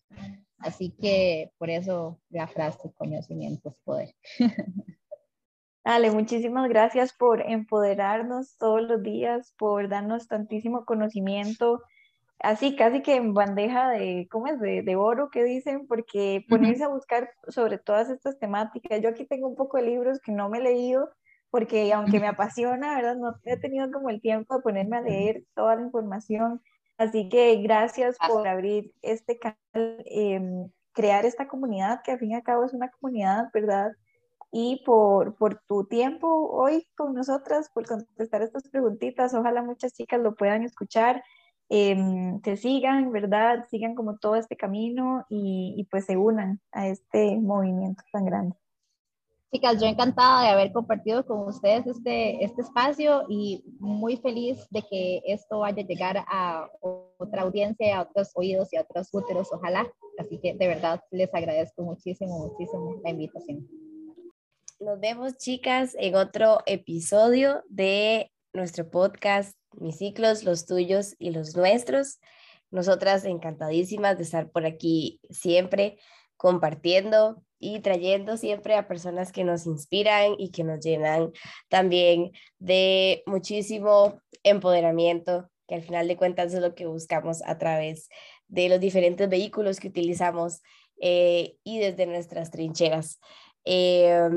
Así 0.60 0.96
que 1.02 1.52
por 1.58 1.70
eso 1.70 2.20
la 2.30 2.48
frase, 2.48 2.92
conocimiento 2.94 3.70
es 3.70 3.80
poder. 3.84 4.16
Ale, 5.84 6.12
muchísimas 6.12 6.70
gracias 6.70 7.12
por 7.14 7.42
empoderarnos 7.42 8.56
todos 8.58 8.84
los 8.84 9.02
días, 9.02 9.56
por 9.58 9.90
darnos 9.90 10.28
tantísimo 10.28 10.86
conocimiento, 10.86 11.82
así 12.44 12.76
casi 12.76 13.02
que 13.02 13.16
en 13.16 13.34
bandeja 13.34 13.90
de, 13.90 14.28
¿cómo 14.32 14.48
es? 14.48 14.60
De, 14.60 14.82
de 14.82 14.96
oro 14.96 15.30
que 15.30 15.44
dicen, 15.44 15.88
porque 15.88 16.46
ponerse 16.50 16.84
a 16.84 16.90
buscar 16.90 17.32
sobre 17.48 17.78
todas 17.78 18.10
estas 18.10 18.40
temáticas. 18.40 19.02
Yo 19.02 19.10
aquí 19.10 19.26
tengo 19.26 19.48
un 19.48 19.56
poco 19.56 19.78
de 19.78 19.84
libros 19.84 20.20
que 20.20 20.32
no 20.32 20.50
me 20.50 20.60
he 20.60 20.62
leído, 20.62 21.10
porque 21.50 21.94
aunque 21.94 22.20
me 22.20 22.28
apasiona, 22.28 22.96
¿verdad? 22.96 23.16
No 23.18 23.36
he 23.44 23.58
tenido 23.58 23.92
como 23.92 24.10
el 24.10 24.22
tiempo 24.22 24.56
de 24.56 24.62
ponerme 24.62 24.98
a 24.98 25.02
leer 25.02 25.44
toda 25.56 25.76
la 25.76 25.84
información. 25.84 26.62
Así 26.98 27.30
que 27.30 27.56
gracias 27.62 28.18
por 28.28 28.48
abrir 28.48 28.92
este 29.02 29.40
canal, 29.40 30.04
em, 30.06 30.70
crear 30.94 31.26
esta 31.26 31.48
comunidad, 31.48 32.02
que 32.04 32.12
al 32.12 32.20
fin 32.20 32.32
y 32.32 32.36
al 32.36 32.44
cabo 32.44 32.64
es 32.64 32.74
una 32.74 32.92
comunidad, 32.92 33.46
¿verdad? 33.54 33.92
Y 34.52 34.84
por, 34.86 35.36
por 35.36 35.62
tu 35.68 35.86
tiempo 35.86 36.28
hoy 36.28 36.88
con 36.96 37.14
nosotras, 37.14 37.70
por 37.74 37.88
contestar 37.88 38.42
estas 38.42 38.68
preguntitas. 38.70 39.34
Ojalá 39.34 39.64
muchas 39.64 39.94
chicas 39.94 40.20
lo 40.20 40.36
puedan 40.36 40.64
escuchar, 40.64 41.24
eh, 41.74 41.96
te 42.44 42.58
sigan, 42.58 43.14
¿verdad? 43.14 43.66
Sigan 43.70 43.96
como 43.96 44.18
todo 44.18 44.36
este 44.36 44.58
camino 44.58 45.26
y, 45.30 45.74
y 45.78 45.86
pues 45.86 46.06
se 46.06 46.18
unan 46.18 46.60
a 46.74 46.90
este 46.90 47.38
movimiento 47.38 48.04
tan 48.12 48.26
grande. 48.26 48.58
Chicas, 49.54 49.82
yo 49.82 49.88
encantada 49.88 50.44
de 50.44 50.50
haber 50.50 50.74
compartido 50.74 51.26
con 51.26 51.48
ustedes 51.48 51.88
este, 51.88 52.44
este 52.44 52.62
espacio 52.62 53.24
y 53.30 53.64
muy 53.80 54.18
feliz 54.18 54.68
de 54.70 54.82
que 54.82 55.22
esto 55.26 55.60
vaya 55.60 55.82
a 55.82 55.86
llegar 55.86 56.18
a 56.28 56.70
otra 57.18 57.44
audiencia, 57.44 57.98
a 57.98 58.02
otros 58.02 58.32
oídos 58.36 58.72
y 58.74 58.76
a 58.76 58.82
otros 58.82 59.08
úteros, 59.14 59.48
ojalá. 59.54 59.88
Así 60.18 60.40
que 60.40 60.54
de 60.54 60.68
verdad 60.68 61.02
les 61.10 61.34
agradezco 61.34 61.84
muchísimo, 61.84 62.48
muchísimo 62.48 63.00
la 63.02 63.12
invitación. 63.12 63.66
Nos 64.82 65.00
vemos, 65.00 65.38
chicas, 65.38 65.96
en 65.98 66.16
otro 66.16 66.60
episodio 66.66 67.64
de 67.70 68.30
nuestro 68.54 68.90
podcast, 68.90 69.56
Mis 69.82 69.98
ciclos, 69.98 70.44
los 70.44 70.66
tuyos 70.66 71.16
y 71.18 71.32
los 71.32 71.56
nuestros. 71.56 72.20
Nosotras 72.70 73.26
encantadísimas 73.26 74.18
de 74.18 74.24
estar 74.24 74.52
por 74.52 74.66
aquí 74.66 75.20
siempre 75.30 75.98
compartiendo 76.38 77.44
y 77.60 77.80
trayendo 77.80 78.38
siempre 78.38 78.76
a 78.76 78.88
personas 78.88 79.32
que 79.32 79.44
nos 79.44 79.66
inspiran 79.66 80.36
y 80.38 80.52
que 80.52 80.64
nos 80.64 80.84
llenan 80.84 81.32
también 81.68 82.32
de 82.60 83.24
muchísimo 83.26 84.20
empoderamiento, 84.44 85.50
que 85.68 85.76
al 85.76 85.84
final 85.84 86.08
de 86.08 86.18
cuentas 86.18 86.54
es 86.54 86.62
lo 86.62 86.74
que 86.74 86.88
buscamos 86.88 87.42
a 87.46 87.58
través 87.58 88.10
de 88.48 88.70
los 88.70 88.80
diferentes 88.80 89.30
vehículos 89.30 89.80
que 89.80 89.88
utilizamos 89.88 90.62
eh, 91.00 91.56
y 91.64 91.80
desde 91.80 92.06
nuestras 92.06 92.52
trincheras. 92.52 93.20
Eh, 93.66 94.30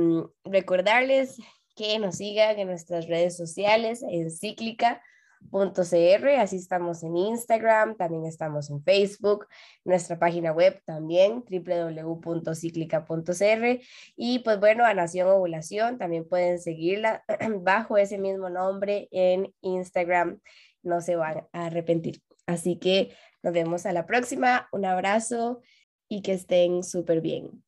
recordarles 0.44 1.38
que 1.76 1.98
nos 1.98 2.16
sigan 2.16 2.58
en 2.58 2.68
nuestras 2.68 3.08
redes 3.08 3.36
sociales, 3.36 4.02
en 4.08 4.30
Cíclica, 4.30 5.02
.cr, 5.50 6.28
así 6.38 6.56
estamos 6.56 7.02
en 7.02 7.16
Instagram, 7.16 7.96
también 7.96 8.26
estamos 8.26 8.70
en 8.70 8.82
Facebook, 8.82 9.46
nuestra 9.84 10.18
página 10.18 10.52
web 10.52 10.80
también, 10.84 11.42
www.ciclica.cr 11.48 13.80
y 14.16 14.40
pues 14.40 14.60
bueno, 14.60 14.84
a 14.84 14.92
Nación 14.94 15.28
Ovulación 15.28 15.98
también 15.98 16.28
pueden 16.28 16.60
seguirla 16.60 17.24
bajo 17.60 17.96
ese 17.96 18.18
mismo 18.18 18.50
nombre 18.50 19.08
en 19.10 19.54
Instagram, 19.62 20.40
no 20.82 21.00
se 21.00 21.16
van 21.16 21.46
a 21.52 21.66
arrepentir. 21.66 22.22
Así 22.46 22.78
que 22.78 23.14
nos 23.42 23.52
vemos 23.52 23.86
a 23.86 23.92
la 23.92 24.06
próxima, 24.06 24.68
un 24.72 24.84
abrazo 24.84 25.60
y 26.08 26.22
que 26.22 26.34
estén 26.34 26.82
súper 26.82 27.20
bien. 27.20 27.63